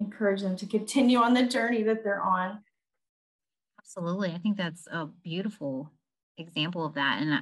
encourage 0.00 0.42
them 0.42 0.56
to 0.56 0.66
continue 0.66 1.18
on 1.18 1.34
the 1.34 1.46
journey 1.46 1.82
that 1.84 2.04
they're 2.04 2.22
on. 2.22 2.60
Absolutely. 3.86 4.32
I 4.32 4.38
think 4.38 4.56
that's 4.56 4.86
a 4.90 5.06
beautiful 5.06 5.92
example 6.38 6.84
of 6.84 6.94
that. 6.94 7.22
And 7.22 7.40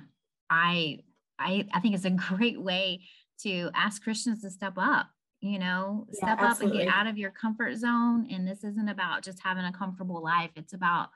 I 0.50 1.00
I 1.38 1.66
I 1.72 1.80
think 1.80 1.94
it's 1.94 2.04
a 2.04 2.10
great 2.36 2.60
way 2.60 3.00
to 3.42 3.70
ask 3.74 4.02
Christians 4.02 4.42
to 4.42 4.50
step 4.50 4.74
up, 4.76 5.08
you 5.40 5.58
know, 5.58 6.06
yeah, 6.08 6.16
step 6.16 6.38
absolutely. 6.40 6.78
up 6.78 6.82
and 6.82 6.90
get 6.90 6.94
out 6.94 7.06
of 7.06 7.18
your 7.18 7.30
comfort 7.30 7.76
zone. 7.76 8.28
And 8.30 8.46
this 8.46 8.62
isn't 8.62 8.88
about 8.88 9.22
just 9.22 9.40
having 9.42 9.64
a 9.64 9.72
comfortable 9.72 10.22
life. 10.22 10.50
It's 10.56 10.74
about 10.74 11.08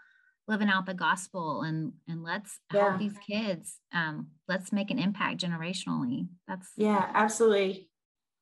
living 0.49 0.69
out 0.69 0.87
the 0.87 0.95
gospel 0.95 1.63
and 1.63 1.93
and 2.09 2.23
let's 2.23 2.59
yeah. 2.73 2.89
help 2.89 2.99
these 2.99 3.19
kids 3.29 3.81
um 3.93 4.29
let's 4.49 4.73
make 4.73 4.91
an 4.91 4.99
impact 4.99 5.39
generationally 5.39 6.27
that's 6.47 6.71
yeah 6.79 7.11
absolutely 7.13 7.91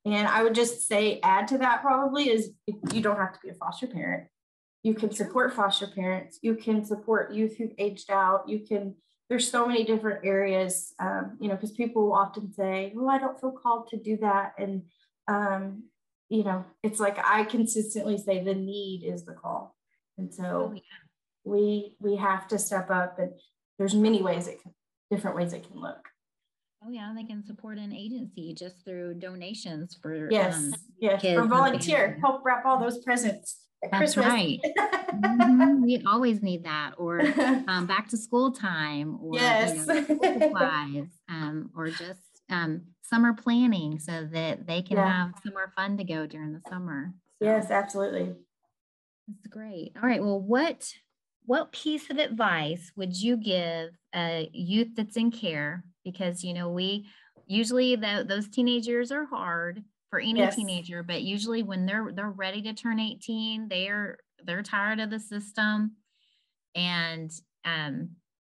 and 0.06 0.28
I 0.28 0.44
would 0.44 0.54
just 0.54 0.86
say, 0.86 1.18
add 1.24 1.48
to 1.48 1.58
that 1.58 1.82
probably 1.82 2.30
is 2.30 2.52
you 2.92 3.02
don't 3.02 3.16
have 3.16 3.32
to 3.32 3.40
be 3.42 3.48
a 3.48 3.54
foster 3.54 3.88
parent. 3.88 4.28
You 4.82 4.94
can 4.94 5.10
support 5.10 5.54
foster 5.54 5.86
parents. 5.86 6.38
You 6.42 6.54
can 6.54 6.84
support 6.84 7.32
youth 7.32 7.56
who've 7.56 7.72
aged 7.78 8.10
out. 8.10 8.48
You 8.48 8.60
can, 8.60 8.94
there's 9.28 9.50
so 9.50 9.66
many 9.66 9.84
different 9.84 10.24
areas, 10.24 10.94
um, 11.00 11.36
you 11.40 11.48
know, 11.48 11.54
because 11.54 11.72
people 11.72 12.12
often 12.12 12.52
say, 12.52 12.92
well, 12.94 13.10
I 13.10 13.18
don't 13.18 13.40
feel 13.40 13.50
called 13.50 13.88
to 13.88 13.96
do 13.96 14.16
that. 14.18 14.52
And, 14.58 14.82
um, 15.26 15.84
you 16.28 16.44
know, 16.44 16.64
it's 16.82 17.00
like 17.00 17.18
I 17.18 17.44
consistently 17.44 18.18
say 18.18 18.42
the 18.42 18.54
need 18.54 19.04
is 19.04 19.24
the 19.24 19.32
call. 19.32 19.76
And 20.18 20.32
so 20.32 20.70
oh, 20.70 20.72
yeah. 20.74 20.80
we 21.44 21.94
we 22.00 22.16
have 22.16 22.48
to 22.48 22.58
step 22.58 22.90
up 22.90 23.18
and 23.18 23.32
there's 23.78 23.94
many 23.94 24.22
ways 24.22 24.48
it 24.48 24.62
can, 24.62 24.72
different 25.10 25.36
ways 25.36 25.52
it 25.52 25.68
can 25.68 25.80
look. 25.80 26.08
Oh 26.84 26.90
yeah, 26.90 27.12
they 27.14 27.24
can 27.24 27.44
support 27.44 27.78
an 27.78 27.92
agency 27.92 28.54
just 28.54 28.84
through 28.84 29.14
donations 29.14 29.98
for 30.00 30.30
yes, 30.30 30.56
um, 30.56 30.74
yes, 31.00 31.24
or 31.24 31.44
volunteer, 31.44 32.18
help 32.20 32.42
wrap 32.44 32.64
all 32.64 32.78
those 32.78 33.02
presents. 33.02 33.65
That's 33.82 34.14
Christmas. 34.14 34.26
right. 34.26 34.60
mm-hmm. 34.62 35.82
We 35.82 36.02
always 36.06 36.42
need 36.42 36.64
that, 36.64 36.92
or 36.98 37.20
um, 37.68 37.86
back 37.86 38.08
to 38.08 38.16
school 38.16 38.52
time, 38.52 39.18
or 39.20 39.34
yes. 39.34 39.74
you 39.74 39.86
know, 39.86 40.38
supplies, 40.38 41.08
um, 41.28 41.70
or 41.76 41.88
just 41.88 42.20
um, 42.50 42.82
summer 43.02 43.32
planning 43.32 43.98
so 43.98 44.26
that 44.32 44.66
they 44.66 44.82
can 44.82 44.96
yeah. 44.96 45.12
have 45.12 45.34
somewhere 45.44 45.72
fun 45.76 45.96
to 45.98 46.04
go 46.04 46.26
during 46.26 46.52
the 46.52 46.62
summer. 46.68 47.12
So, 47.38 47.46
yes, 47.46 47.70
absolutely. 47.70 48.34
That's 49.28 49.46
great. 49.48 49.92
All 49.96 50.08
right. 50.08 50.22
Well, 50.22 50.40
what 50.40 50.92
what 51.44 51.72
piece 51.72 52.10
of 52.10 52.18
advice 52.18 52.90
would 52.96 53.16
you 53.16 53.36
give 53.36 53.90
a 54.14 54.50
youth 54.52 54.88
that's 54.96 55.16
in 55.16 55.30
care? 55.30 55.84
Because, 56.04 56.42
you 56.42 56.54
know, 56.54 56.70
we 56.70 57.06
usually 57.46 57.94
the, 57.96 58.24
those 58.26 58.48
teenagers 58.48 59.12
are 59.12 59.26
hard 59.26 59.84
for 60.10 60.20
any 60.20 60.40
yes. 60.40 60.56
teenager, 60.56 61.02
but 61.02 61.22
usually 61.22 61.62
when 61.62 61.86
they're 61.86 62.10
they're 62.14 62.30
ready 62.30 62.62
to 62.62 62.72
turn 62.72 63.00
18, 63.00 63.68
they're 63.68 64.18
they're 64.44 64.62
tired 64.62 65.00
of 65.00 65.10
the 65.10 65.20
system 65.20 65.96
and 66.74 67.32
um, 67.64 68.10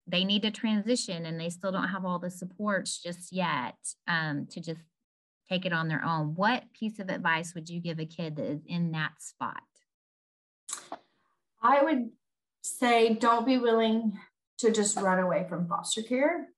they 0.07 0.25
need 0.25 0.43
to 0.43 0.51
transition 0.51 1.27
and 1.27 1.41
they 1.41 1.51
still 1.51 1.73
don't 1.73 1.89
have 1.89 2.05
all 2.05 2.19
the 2.19 2.31
supports 2.31 3.03
just 3.03 3.33
yet 3.33 3.77
um, 4.07 4.47
to 4.51 4.61
just 4.61 4.81
take 5.49 5.67
it 5.67 5.73
on 5.73 5.89
their 5.89 6.05
own. 6.05 6.35
What 6.35 6.65
piece 6.73 6.99
of 6.99 7.09
advice 7.09 7.55
would 7.55 7.69
you 7.69 7.81
give 7.81 7.99
a 7.99 8.07
kid 8.07 8.37
that 8.37 8.45
is 8.45 8.61
in 8.67 8.93
that 8.93 9.13
spot? 9.19 9.63
I 11.63 11.83
would 11.83 12.11
say 12.63 13.15
don't 13.15 13.47
be 13.47 13.59
willing 13.59 14.19
to 14.59 14.71
just 14.71 14.97
run 14.97 15.19
away 15.19 15.47
from 15.49 15.67
foster 15.67 16.03
care, 16.03 16.49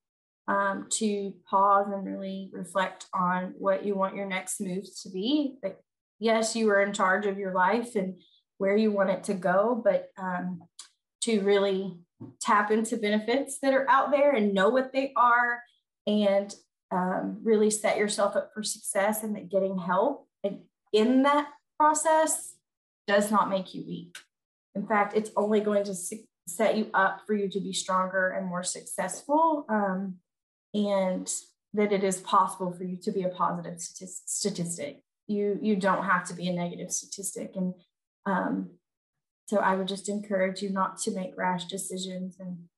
um, 0.49 0.87
to 0.99 1.35
pause 1.49 1.87
and 1.93 2.05
really 2.05 2.51
reflect 2.53 3.07
on 3.15 3.55
what 3.59 3.85
you 3.85 3.95
want 3.95 4.17
your 4.17 4.27
next 4.27 4.61
moves 4.61 5.03
to 5.03 5.11
be. 5.11 5.57
Like, 5.63 5.79
yes, 6.19 6.57
you 6.57 6.71
are 6.71 6.83
in 6.83 6.93
charge 6.93 7.27
of 7.27 7.39
your 7.39 7.53
life 7.53 7.95
and 7.95 8.21
where 8.59 8.77
you 8.77 8.91
want 8.91 9.11
it 9.11 9.25
to 9.25 9.35
go, 9.35 9.81
but 9.83 10.09
um, 10.19 10.63
to 11.23 11.41
really 11.41 11.97
tap 12.41 12.71
into 12.71 12.97
benefits 12.97 13.59
that 13.63 13.75
are 13.75 13.89
out 13.89 14.11
there 14.11 14.33
and 14.33 14.55
know 14.55 14.69
what 14.69 14.93
they 14.93 15.13
are 15.17 15.61
and 16.07 16.55
um, 16.91 17.39
really 17.43 17.71
set 17.71 17.97
yourself 17.97 18.37
up 18.37 18.51
for 18.53 18.63
success 18.63 19.23
and 19.23 19.35
that 19.35 19.51
getting 19.51 19.79
help 19.79 20.29
in 20.93 21.23
that 21.23 21.49
process 21.79 22.55
does 23.07 23.31
not 23.31 23.51
make 23.51 23.75
you 23.75 23.85
weak. 23.87 24.17
In 24.75 24.87
fact, 24.87 25.17
it's 25.17 25.31
only 25.37 25.61
going 25.61 25.85
to 25.85 25.95
set 26.47 26.77
you 26.77 26.91
up 26.95 27.23
for 27.27 27.35
you 27.35 27.49
to 27.51 27.61
be 27.61 27.73
stronger 27.73 28.31
and 28.31 28.47
more 28.47 28.63
successful. 28.63 29.65
Um, 29.69 30.17
and 30.75 31.31
that 31.75 31.93
it 31.93 32.05
is 32.05 32.21
possible 32.21 32.73
for 32.73 32.85
you 32.85 32.97
to 32.97 33.13
be 33.13 33.23
a 33.23 33.29
positive 33.29 33.81
statistic. 33.81 35.03
You, 35.27 35.59
you 35.63 35.77
don't 35.77 36.05
have 36.05 36.27
to 36.29 36.35
be 36.35 36.49
a 36.49 36.53
negative 36.53 36.93
statistic. 36.93 37.53
And 37.57 37.75
um, 38.27 38.71
so 39.47 39.59
I 39.59 39.75
would 39.75 39.89
just 39.89 40.09
encourage 40.09 40.63
you 40.63 40.71
not 40.71 40.99
to 40.99 41.11
make 41.13 41.37
rash 41.37 41.67
decisions 41.67 42.37
and 42.39 42.69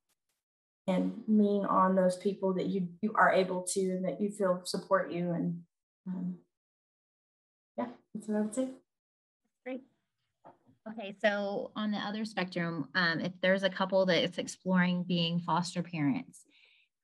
and 0.87 1.23
lean 1.27 1.65
on 1.65 1.95
those 1.95 2.17
people 2.17 2.53
that 2.55 2.67
you 2.67 2.89
you 3.01 3.13
are 3.15 3.33
able 3.33 3.63
to 3.63 3.81
and 3.81 4.05
that 4.05 4.21
you 4.21 4.31
feel 4.31 4.61
support 4.65 5.11
you 5.11 5.31
and 5.33 5.61
um, 6.07 6.37
yeah 7.79 7.87
that's 8.15 8.29
what 8.29 8.37
i 8.37 8.41
would 8.43 8.55
say 8.55 8.69
great 9.65 9.83
okay 10.89 11.15
so 11.23 11.71
on 11.75 11.91
the 11.91 11.99
other 11.99 12.25
spectrum 12.25 12.89
um, 12.95 13.21
if 13.21 13.33
there's 13.41 13.63
a 13.63 13.71
couple 13.71 14.05
that 14.05 14.23
is 14.23 14.37
exploring 14.37 15.03
being 15.05 15.41
foster 15.41 15.83
parents 15.83 16.45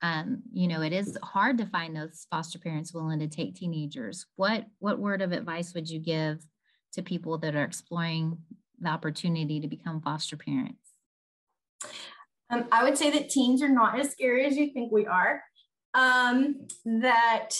um, 0.02 0.42
you 0.52 0.68
know 0.68 0.82
it 0.82 0.92
is 0.92 1.18
hard 1.22 1.58
to 1.58 1.66
find 1.66 1.94
those 1.94 2.26
foster 2.30 2.58
parents 2.58 2.94
willing 2.94 3.18
to 3.18 3.28
take 3.28 3.54
teenagers 3.54 4.26
what 4.36 4.64
what 4.78 4.98
word 4.98 5.22
of 5.22 5.32
advice 5.32 5.74
would 5.74 5.88
you 5.88 5.98
give 5.98 6.44
to 6.92 7.02
people 7.02 7.38
that 7.38 7.54
are 7.54 7.64
exploring 7.64 8.38
the 8.80 8.88
opportunity 8.88 9.60
to 9.60 9.68
become 9.68 10.00
foster 10.00 10.36
parents 10.36 10.90
um, 12.50 12.64
I 12.72 12.82
would 12.82 12.98
say 12.98 13.10
that 13.10 13.30
teens 13.30 13.62
are 13.62 13.68
not 13.68 13.98
as 13.98 14.10
scary 14.10 14.44
as 14.44 14.56
you 14.56 14.72
think 14.72 14.90
we 14.92 15.06
are. 15.06 15.42
Um, 15.94 16.66
that 16.84 17.50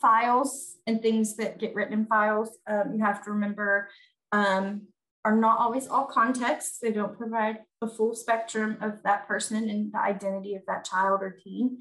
files 0.00 0.76
and 0.86 1.02
things 1.02 1.36
that 1.36 1.58
get 1.58 1.74
written 1.74 1.94
in 1.94 2.06
files, 2.06 2.56
um, 2.68 2.92
you 2.94 3.04
have 3.04 3.24
to 3.24 3.32
remember, 3.32 3.88
um, 4.32 4.82
are 5.26 5.36
not 5.36 5.58
always 5.58 5.88
all 5.88 6.04
contexts. 6.06 6.78
They 6.78 6.92
don't 6.92 7.18
provide 7.18 7.58
the 7.80 7.88
full 7.88 8.14
spectrum 8.14 8.78
of 8.80 9.02
that 9.02 9.26
person 9.26 9.68
and 9.68 9.92
the 9.92 10.00
identity 10.00 10.54
of 10.54 10.62
that 10.68 10.84
child 10.84 11.20
or 11.20 11.36
teen. 11.42 11.78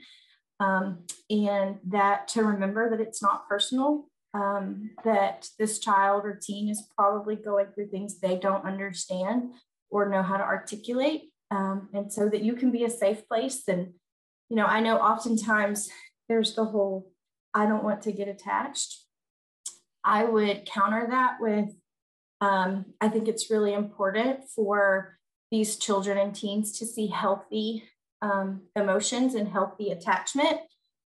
Um, 0.60 1.05
and 1.29 1.77
that 1.89 2.27
to 2.29 2.43
remember 2.43 2.89
that 2.89 2.99
it's 2.99 3.21
not 3.21 3.47
personal, 3.47 4.08
um, 4.34 4.89
that 5.03 5.47
this 5.60 5.77
child 5.77 6.25
or 6.25 6.39
teen 6.41 6.69
is 6.69 6.89
probably 6.97 7.36
going 7.36 7.67
through 7.67 7.89
things 7.89 8.19
they 8.19 8.36
don't 8.36 8.65
understand 8.65 9.51
or 9.91 10.10
know 10.10 10.23
how 10.23 10.38
to 10.38 10.43
articulate 10.43 11.29
um, 11.51 11.89
and 11.93 12.12
so 12.12 12.27
that 12.27 12.41
you 12.41 12.55
can 12.55 12.71
be 12.71 12.84
a 12.84 12.89
safe 12.89 13.27
place. 13.27 13.67
And, 13.67 13.93
you 14.49 14.55
know, 14.55 14.65
I 14.65 14.79
know 14.79 14.97
oftentimes 14.97 15.89
there's 16.27 16.55
the 16.55 16.65
whole, 16.65 17.12
I 17.53 17.67
don't 17.67 17.84
want 17.84 18.01
to 18.03 18.12
get 18.12 18.27
attached. 18.27 19.03
I 20.03 20.23
would 20.23 20.65
counter 20.65 21.05
that 21.12 21.36
with, 21.39 21.69
um, 22.41 22.85
I 23.01 23.09
think 23.09 23.27
it's 23.27 23.49
really 23.49 23.73
important 23.73 24.49
for 24.49 25.17
these 25.51 25.77
children 25.77 26.17
and 26.17 26.35
teens 26.35 26.77
to 26.79 26.85
see 26.85 27.07
healthy 27.07 27.83
um, 28.21 28.61
emotions 28.75 29.35
and 29.35 29.47
healthy 29.47 29.91
attachment 29.91 30.59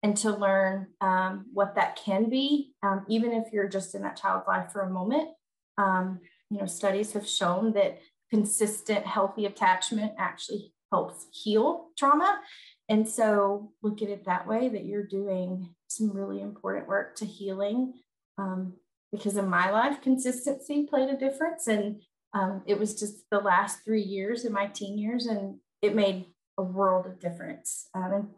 and 0.02 0.16
to 0.16 0.30
learn 0.30 0.88
um, 1.00 1.46
what 1.52 1.74
that 1.74 1.96
can 1.96 2.30
be, 2.30 2.72
um, 2.82 3.04
even 3.08 3.32
if 3.32 3.52
you're 3.52 3.68
just 3.68 3.94
in 3.94 4.02
that 4.02 4.16
child's 4.16 4.46
life 4.46 4.72
for 4.72 4.80
a 4.80 4.90
moment. 4.90 5.28
Um, 5.76 6.20
you 6.50 6.58
know, 6.58 6.66
studies 6.66 7.12
have 7.12 7.28
shown 7.28 7.72
that 7.74 8.00
consistent, 8.30 9.06
healthy 9.06 9.46
attachment 9.46 10.12
actually 10.18 10.72
helps 10.90 11.26
heal 11.32 11.88
trauma. 11.98 12.40
And 12.88 13.08
so 13.08 13.72
look 13.82 14.02
at 14.02 14.08
it 14.08 14.24
that 14.24 14.46
way 14.46 14.68
that 14.68 14.84
you're 14.84 15.06
doing 15.06 15.74
some 15.88 16.10
really 16.12 16.40
important 16.40 16.88
work 16.88 17.16
to 17.16 17.26
healing. 17.26 17.94
Um, 18.38 18.74
because 19.12 19.36
in 19.36 19.48
my 19.48 19.70
life, 19.70 20.00
consistency 20.00 20.86
played 20.88 21.08
a 21.08 21.16
difference. 21.16 21.66
And 21.66 22.02
um, 22.34 22.62
it 22.66 22.78
was 22.78 22.98
just 22.98 23.24
the 23.30 23.38
last 23.38 23.84
three 23.84 24.02
years 24.02 24.44
in 24.44 24.52
my 24.52 24.66
teen 24.66 24.98
years, 24.98 25.26
and 25.26 25.56
it 25.82 25.94
made 25.94 26.26
a 26.58 26.62
world 26.62 27.06
of 27.06 27.20
difference. 27.20 27.88
Um, 27.94 28.30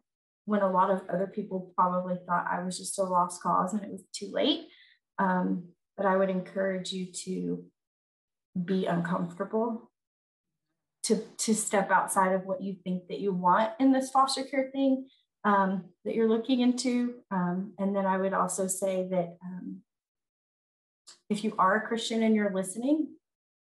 when 0.44 0.62
a 0.62 0.70
lot 0.70 0.90
of 0.90 1.02
other 1.08 1.26
people 1.26 1.72
probably 1.76 2.16
thought 2.26 2.46
I 2.50 2.64
was 2.64 2.78
just 2.78 2.98
a 2.98 3.04
lost 3.04 3.42
cause 3.42 3.72
and 3.74 3.82
it 3.82 3.92
was 3.92 4.02
too 4.12 4.30
late. 4.32 4.66
Um, 5.18 5.68
but 5.96 6.04
I 6.04 6.16
would 6.16 6.30
encourage 6.30 6.92
you 6.92 7.12
to 7.24 7.64
be 8.64 8.86
uncomfortable 8.86 9.90
to 11.04 11.16
to 11.38 11.54
step 11.54 11.90
outside 11.90 12.32
of 12.32 12.44
what 12.44 12.62
you 12.62 12.76
think 12.84 13.08
that 13.08 13.20
you 13.20 13.32
want 13.32 13.72
in 13.80 13.92
this 13.92 14.10
foster 14.10 14.44
care 14.44 14.70
thing 14.72 15.06
um, 15.44 15.84
that 16.04 16.14
you're 16.14 16.28
looking 16.28 16.60
into 16.60 17.14
um, 17.30 17.72
and 17.78 17.96
then 17.96 18.06
i 18.06 18.16
would 18.16 18.34
also 18.34 18.66
say 18.66 19.08
that 19.10 19.36
um, 19.44 19.78
if 21.32 21.42
you 21.42 21.54
are 21.58 21.76
a 21.76 21.86
christian 21.86 22.22
and 22.22 22.34
you're 22.34 22.52
listening 22.52 23.08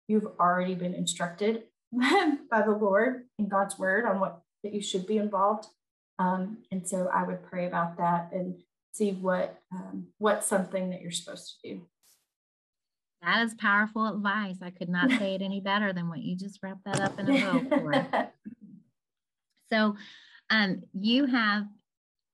you've 0.09 0.29
already 0.39 0.75
been 0.75 0.95
instructed 0.95 1.65
by 1.93 2.63
the 2.63 2.71
lord 2.71 3.25
in 3.39 3.49
god's 3.49 3.79
word 3.79 4.05
on 4.05 4.21
what 4.21 4.41
that 4.63 4.73
you 4.73 4.81
should 4.81 5.07
be 5.07 5.19
involved 5.19 5.67
um, 6.19 6.59
and 6.71 6.89
so 6.89 7.11
i 7.13 7.23
would 7.23 7.43
pray 7.43 7.67
about 7.67 7.97
that 7.99 8.31
and 8.33 8.55
see 8.93 9.13
what 9.13 9.61
um, 9.73 10.07
what's 10.19 10.47
something 10.47 10.91
that 10.91 11.03
you're 11.03 11.11
supposed 11.11 11.59
to 11.61 11.69
do 11.69 11.83
that 13.23 13.43
is 13.45 13.55
powerful 13.55 14.07
advice. 14.07 14.59
I 14.63 14.71
could 14.71 14.89
not 14.89 15.11
say 15.11 15.35
it 15.35 15.43
any 15.43 15.61
better 15.61 15.93
than 15.93 16.09
what 16.09 16.21
you 16.21 16.37
just 16.37 16.61
wrapped 16.63 16.85
that 16.85 17.01
up 17.01 17.19
in 17.19 17.29
a 17.29 17.41
bow 17.41 17.65
for. 17.69 18.31
so, 19.73 19.97
um, 20.49 20.83
you 20.93 21.27
have 21.27 21.65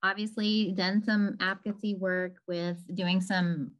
obviously 0.02 0.72
done 0.72 1.02
some 1.02 1.36
advocacy 1.40 1.94
work 1.94 2.34
with 2.46 2.76
doing 2.94 3.22
some 3.22 3.70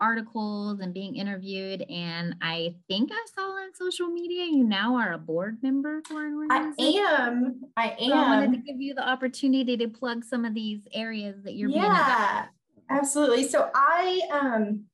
articles 0.00 0.80
and 0.80 0.94
being 0.94 1.16
interviewed. 1.16 1.82
And 1.90 2.36
I 2.42 2.74
think 2.88 3.10
I 3.12 3.26
saw 3.34 3.42
on 3.42 3.74
social 3.74 4.08
media 4.08 4.44
you 4.44 4.64
now 4.64 4.96
are 4.96 5.12
a 5.12 5.18
board 5.18 5.58
member 5.62 6.02
for 6.06 6.26
an 6.26 6.34
organization. 6.34 7.04
I 7.04 7.26
am. 7.26 7.60
I 7.76 7.96
am. 8.00 8.08
So 8.10 8.14
I 8.14 8.36
wanted 8.36 8.52
to 8.52 8.58
give 8.58 8.80
you 8.80 8.94
the 8.94 9.08
opportunity 9.08 9.76
to 9.76 9.88
plug 9.88 10.24
some 10.24 10.44
of 10.44 10.54
these 10.54 10.80
areas 10.92 11.36
that 11.44 11.54
you're 11.54 11.70
yeah, 11.70 12.46
absolutely. 12.90 13.48
So 13.48 13.70
I 13.74 14.20
um 14.32 14.84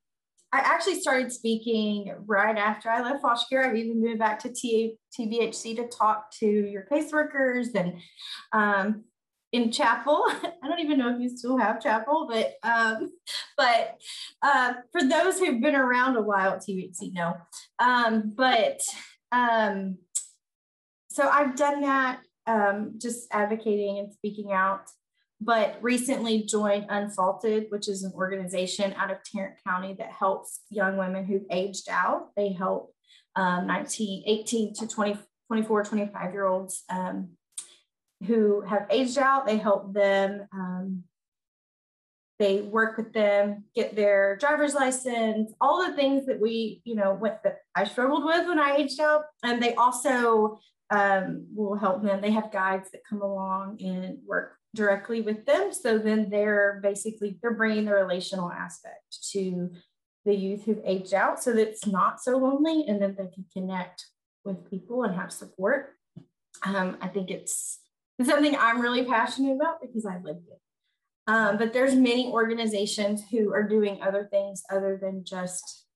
I 0.52 0.60
actually 0.60 1.00
started 1.00 1.32
speaking 1.32 2.14
right 2.24 2.56
after 2.56 2.88
I 2.88 3.02
left 3.02 3.20
foster 3.20 3.46
care. 3.56 3.68
I've 3.68 3.76
even 3.76 4.00
moved 4.00 4.20
back 4.20 4.38
to 4.40 4.52
T- 4.52 4.96
TBHC 5.18 5.76
to 5.76 5.88
talk 5.88 6.30
to 6.38 6.46
your 6.46 6.86
caseworkers 6.90 7.74
and 7.74 8.00
um, 8.52 9.04
in 9.56 9.72
chapel. 9.72 10.22
I 10.62 10.68
don't 10.68 10.80
even 10.80 10.98
know 10.98 11.14
if 11.14 11.20
you 11.20 11.34
still 11.34 11.56
have 11.56 11.82
chapel, 11.82 12.28
but 12.30 12.54
um, 12.62 13.10
but 13.56 13.98
uh, 14.42 14.74
for 14.92 15.02
those 15.02 15.38
who've 15.38 15.60
been 15.60 15.74
around 15.74 16.16
a 16.16 16.22
while 16.22 16.56
TBHC, 16.56 17.12
no. 17.12 17.36
Um, 17.78 18.32
but 18.36 18.80
um, 19.32 19.98
so 21.08 21.28
I've 21.28 21.56
done 21.56 21.80
that, 21.80 22.20
um, 22.46 22.94
just 22.98 23.28
advocating 23.32 23.98
and 23.98 24.12
speaking 24.12 24.52
out 24.52 24.82
but 25.38 25.76
recently 25.82 26.44
joined 26.44 26.86
Unfaulted, 26.88 27.66
which 27.68 27.88
is 27.88 28.04
an 28.04 28.12
organization 28.14 28.94
out 28.94 29.10
of 29.10 29.18
Tarrant 29.22 29.56
County 29.66 29.94
that 29.98 30.10
helps 30.10 30.60
young 30.70 30.96
women 30.96 31.26
who've 31.26 31.44
aged 31.50 31.90
out. 31.90 32.28
They 32.36 32.52
help 32.52 32.94
um, 33.34 33.66
19, 33.66 34.24
18 34.26 34.74
to 34.76 34.86
20, 34.86 35.18
24, 35.48 35.84
25 35.84 36.32
year 36.32 36.46
olds 36.46 36.84
um, 36.88 37.36
who 38.26 38.62
have 38.62 38.86
aged 38.90 39.18
out. 39.18 39.46
They 39.46 39.58
help 39.58 39.92
them 39.92 40.46
um, 40.52 41.04
they 42.38 42.60
work 42.60 42.98
with 42.98 43.12
them, 43.12 43.64
get 43.74 43.96
their 43.96 44.36
driver's 44.36 44.74
license, 44.74 45.52
all 45.60 45.86
the 45.86 45.96
things 45.96 46.26
that 46.26 46.38
we, 46.38 46.82
you 46.84 46.94
know, 46.94 47.14
what 47.14 47.40
that 47.44 47.60
I 47.74 47.84
struggled 47.84 48.24
with 48.24 48.46
when 48.46 48.58
I 48.58 48.76
aged 48.76 49.00
out. 49.00 49.24
And 49.42 49.62
they 49.62 49.74
also 49.74 50.58
um, 50.90 51.46
will 51.54 51.76
help 51.76 52.02
them. 52.02 52.20
They 52.20 52.32
have 52.32 52.52
guides 52.52 52.90
that 52.90 53.00
come 53.08 53.22
along 53.22 53.78
and 53.80 54.18
work 54.26 54.56
directly 54.74 55.22
with 55.22 55.46
them. 55.46 55.72
So 55.72 55.98
then 55.98 56.28
they're 56.28 56.78
basically 56.82 57.38
they're 57.40 57.54
bringing 57.54 57.86
the 57.86 57.94
relational 57.94 58.52
aspect 58.52 59.30
to 59.32 59.70
the 60.26 60.34
youth 60.34 60.64
who've 60.64 60.82
aged 60.84 61.14
out, 61.14 61.42
so 61.42 61.52
that 61.52 61.68
it's 61.68 61.86
not 61.86 62.20
so 62.20 62.36
lonely, 62.36 62.84
and 62.86 63.00
then 63.00 63.14
they 63.16 63.28
can 63.28 63.44
connect 63.52 64.06
with 64.44 64.68
people 64.68 65.04
and 65.04 65.14
have 65.14 65.32
support. 65.32 65.94
Um, 66.64 66.98
I 67.00 67.06
think 67.06 67.30
it's, 67.30 67.78
it's 68.18 68.28
something 68.28 68.56
I'm 68.58 68.80
really 68.80 69.04
passionate 69.04 69.56
about 69.56 69.80
because 69.80 70.06
I 70.06 70.18
lived 70.22 70.46
it. 70.48 70.60
Um, 71.28 71.58
but 71.58 71.72
there's 71.72 71.94
many 71.94 72.28
organizations 72.28 73.22
who 73.30 73.52
are 73.52 73.66
doing 73.66 74.00
other 74.00 74.28
things 74.30 74.62
other 74.70 74.98
than 75.00 75.24
just 75.24 75.86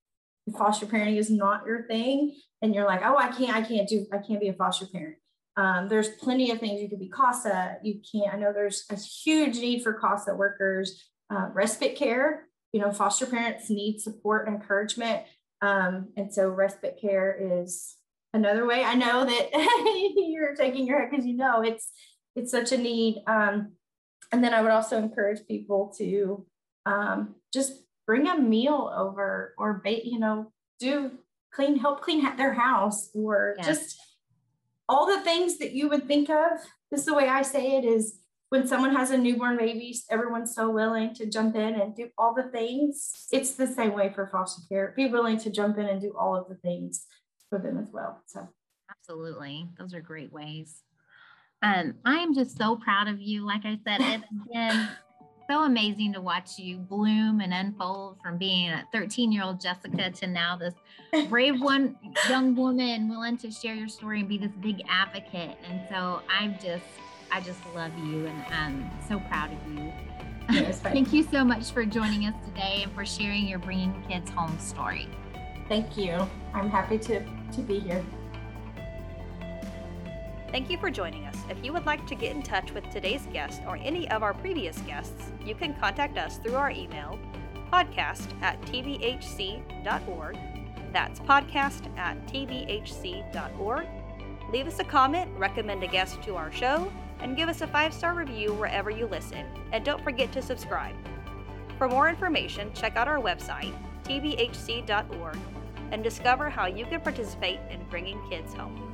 foster 0.57 0.87
parenting 0.87 1.19
is 1.19 1.31
not 1.31 1.65
your 1.67 1.87
thing. 1.87 2.35
And 2.63 2.75
you're 2.75 2.87
like 2.87 3.01
oh 3.05 3.17
i 3.17 3.29
can't 3.29 3.57
i 3.57 3.63
can't 3.63 3.89
do 3.89 4.07
i 4.13 4.19
can't 4.19 4.41
be 4.41 4.49
a 4.49 4.55
foster 4.55 4.87
parent. 4.87 5.17
Um, 5.57 5.89
there's 5.89 6.09
plenty 6.09 6.51
of 6.51 6.59
things. 6.61 6.81
You 6.81 6.89
could 6.89 7.01
be 7.01 7.11
CASA. 7.11 7.79
You 7.83 8.01
can't 8.11 8.35
i 8.35 8.37
know 8.37 8.53
there's 8.53 8.85
a 8.91 8.97
huge 8.97 9.59
need 9.59 9.83
for 9.83 9.95
CASA 9.95 10.35
workers. 10.35 11.05
Uh, 11.31 11.49
respite 11.55 11.95
care 11.95 12.49
you 12.73 12.81
know 12.81 12.93
foster 12.93 13.27
parents 13.27 13.71
need 13.71 14.01
support 14.01 14.47
and 14.47 14.57
encouragement. 14.57 15.23
Um, 15.63 16.09
and 16.17 16.33
so 16.33 16.49
respite 16.49 16.99
care 17.01 17.37
is 17.39 17.97
another 18.33 18.67
way. 18.67 18.85
I 18.85 18.95
know 18.95 19.25
that 19.25 19.51
you're 20.17 20.55
taking 20.55 20.87
your 20.87 21.01
head 21.01 21.11
because 21.11 21.27
you 21.27 21.37
know 21.37 21.63
it's 21.63 21.91
it's 22.41 22.51
such 22.51 22.73
a 22.73 22.79
need 22.79 23.23
um, 23.27 23.73
and 24.33 24.45
then 24.45 24.55
I 24.55 24.63
would 24.63 24.71
also 24.71 24.99
encourage 24.99 25.47
people 25.47 25.93
to 25.99 26.47
um, 26.87 27.35
just 27.53 27.73
bring 28.07 28.27
a 28.27 28.39
meal 28.39 28.93
over 28.97 29.55
or 29.59 29.81
bake, 29.85 30.05
you 30.05 30.19
know, 30.19 30.53
do 30.79 31.13
clean, 31.53 31.77
help 31.79 32.01
clean 32.01 32.25
their 32.37 32.55
house 32.55 33.11
or 33.15 33.55
yes. 33.59 33.67
just 33.67 33.99
all 34.89 35.07
the 35.07 35.21
things 35.23 35.59
that 35.59 35.73
you 35.73 35.89
would 35.89 36.07
think 36.07 36.31
of. 36.31 36.53
This 36.91 37.01
is 37.01 37.07
the 37.07 37.15
way 37.15 37.29
I 37.29 37.43
say 37.43 37.77
it 37.77 37.85
is 37.85 38.19
when 38.49 38.67
someone 38.67 38.95
has 38.97 39.11
a 39.11 39.19
newborn 39.19 39.57
baby, 39.57 39.97
everyone's 40.11 40.55
so 40.55 40.71
willing 40.71 41.15
to 41.15 41.27
jump 41.27 41.55
in 41.55 41.81
and 41.81 41.95
do 41.95 42.09
all 42.19 42.35
the 42.35 42.51
things. 42.51 43.29
It's 43.33 43.53
the 43.53 43.67
same 43.67 43.93
way 43.93 44.13
for 44.13 44.29
foster 44.33 44.63
care. 44.69 44.93
Be 44.97 45.07
willing 45.07 45.39
to 45.39 45.51
jump 45.51 45.79
in 45.79 45.87
and 45.87 46.01
do 46.01 46.15
all 46.19 46.35
of 46.35 46.49
the 46.49 46.57
things 46.57 47.07
for 47.49 47.61
them 47.61 47.79
as 47.79 47.91
well. 47.93 48.23
So 48.27 48.49
absolutely. 48.91 49.69
Those 49.79 49.95
are 49.95 50.01
great 50.01 50.33
ways. 50.33 50.83
Um, 51.63 51.95
I 52.05 52.17
am 52.17 52.35
just 52.35 52.57
so 52.57 52.77
proud 52.77 53.09
of 53.09 53.21
you. 53.21 53.45
Like 53.47 53.63
I 53.65 53.79
said, 53.85 54.01
it's 54.01 54.25
been 54.53 54.89
so 55.49 55.65
amazing 55.65 56.13
to 56.13 56.21
watch 56.21 56.59
you 56.59 56.79
bloom 56.79 57.41
and 57.41 57.53
unfold 57.53 58.19
from 58.23 58.39
being 58.39 58.71
a 58.71 58.85
13 58.93 59.33
year 59.33 59.43
old 59.43 59.61
Jessica 59.61 60.11
to 60.11 60.27
now 60.27 60.57
this 60.57 60.75
brave 61.29 61.61
one 61.61 61.97
young 62.29 62.55
woman 62.55 63.09
willing 63.09 63.37
to 63.39 63.51
share 63.51 63.75
your 63.75 63.89
story 63.89 64.21
and 64.21 64.29
be 64.29 64.39
this 64.39 64.53
big 64.61 64.83
advocate. 64.89 65.59
And 65.69 65.83
so 65.91 66.23
I'm 66.31 66.55
just, 66.63 66.85
I 67.33 67.41
just 67.41 67.61
love 67.75 67.93
you 67.99 68.27
and 68.27 68.45
I'm 68.53 68.91
so 69.09 69.19
proud 69.21 69.51
of 69.53 69.75
you. 69.75 69.93
Thank 70.73 71.13
you 71.13 71.23
so 71.25 71.45
much 71.45 71.71
for 71.73 71.85
joining 71.85 72.27
us 72.27 72.35
today 72.47 72.83
and 72.85 72.93
for 72.93 73.05
sharing 73.05 73.47
your 73.47 73.59
Bringing 73.59 74.03
Kids 74.09 74.31
Home 74.31 74.59
story. 74.59 75.09
Thank 75.69 75.97
you. 75.97 76.29
I'm 76.55 76.71
happy 76.71 76.99
to, 76.99 77.25
to 77.53 77.61
be 77.61 77.79
here. 77.79 78.05
Thank 80.51 80.69
you 80.69 80.79
for 80.79 80.91
joining 80.91 81.27
us. 81.27 81.37
If 81.49 81.65
you 81.65 81.73
would 81.73 81.87
like 81.87 82.07
to 82.09 82.17
get 82.17 82.35
in 82.35 82.43
touch 82.43 82.73
with 82.73 82.89
today's 82.91 83.25
guest 83.33 83.63
or 83.69 83.77
any 83.77 84.11
of 84.11 84.25
our 84.25 84.35
previous 84.35 84.77
guests, 84.79 85.31
you 85.45 85.55
can 85.55 85.75
contact 85.75 86.19
us 86.19 86.39
through 86.39 86.57
our 86.57 86.71
email, 86.71 87.21
podcast 87.73 88.29
at 88.43 88.61
tbhc.org. 88.63 90.39
That's 90.93 91.21
podcast 91.21 91.97
at 91.97 92.27
tbhc.org. 92.27 93.87
Leave 94.53 94.67
us 94.67 94.81
a 94.81 94.85
comment, 94.85 95.31
recommend 95.39 95.85
a 95.85 95.87
guest 95.87 96.21
to 96.23 96.35
our 96.35 96.51
show, 96.51 96.91
and 97.21 97.37
give 97.37 97.49
us 97.49 97.61
a 97.61 97.69
five 97.69 97.95
star 97.95 98.15
review 98.15 98.53
wherever 98.55 98.91
you 98.91 99.07
listen. 99.07 99.47
And 99.71 99.85
don't 99.85 100.03
forget 100.03 100.33
to 100.33 100.43
subscribe. 100.43 100.97
For 101.79 101.89
more 101.89 102.09
information, 102.09 102.73
check 102.75 102.97
out 102.97 103.07
our 103.07 103.21
website, 103.21 103.73
tbhc.org, 104.03 105.39
and 105.93 106.03
discover 106.03 106.51
how 106.51 106.67
you 106.67 106.87
can 106.87 107.01
participate 107.01 107.61
in 107.71 107.85
bringing 107.89 108.21
kids 108.29 108.53
home. 108.53 108.90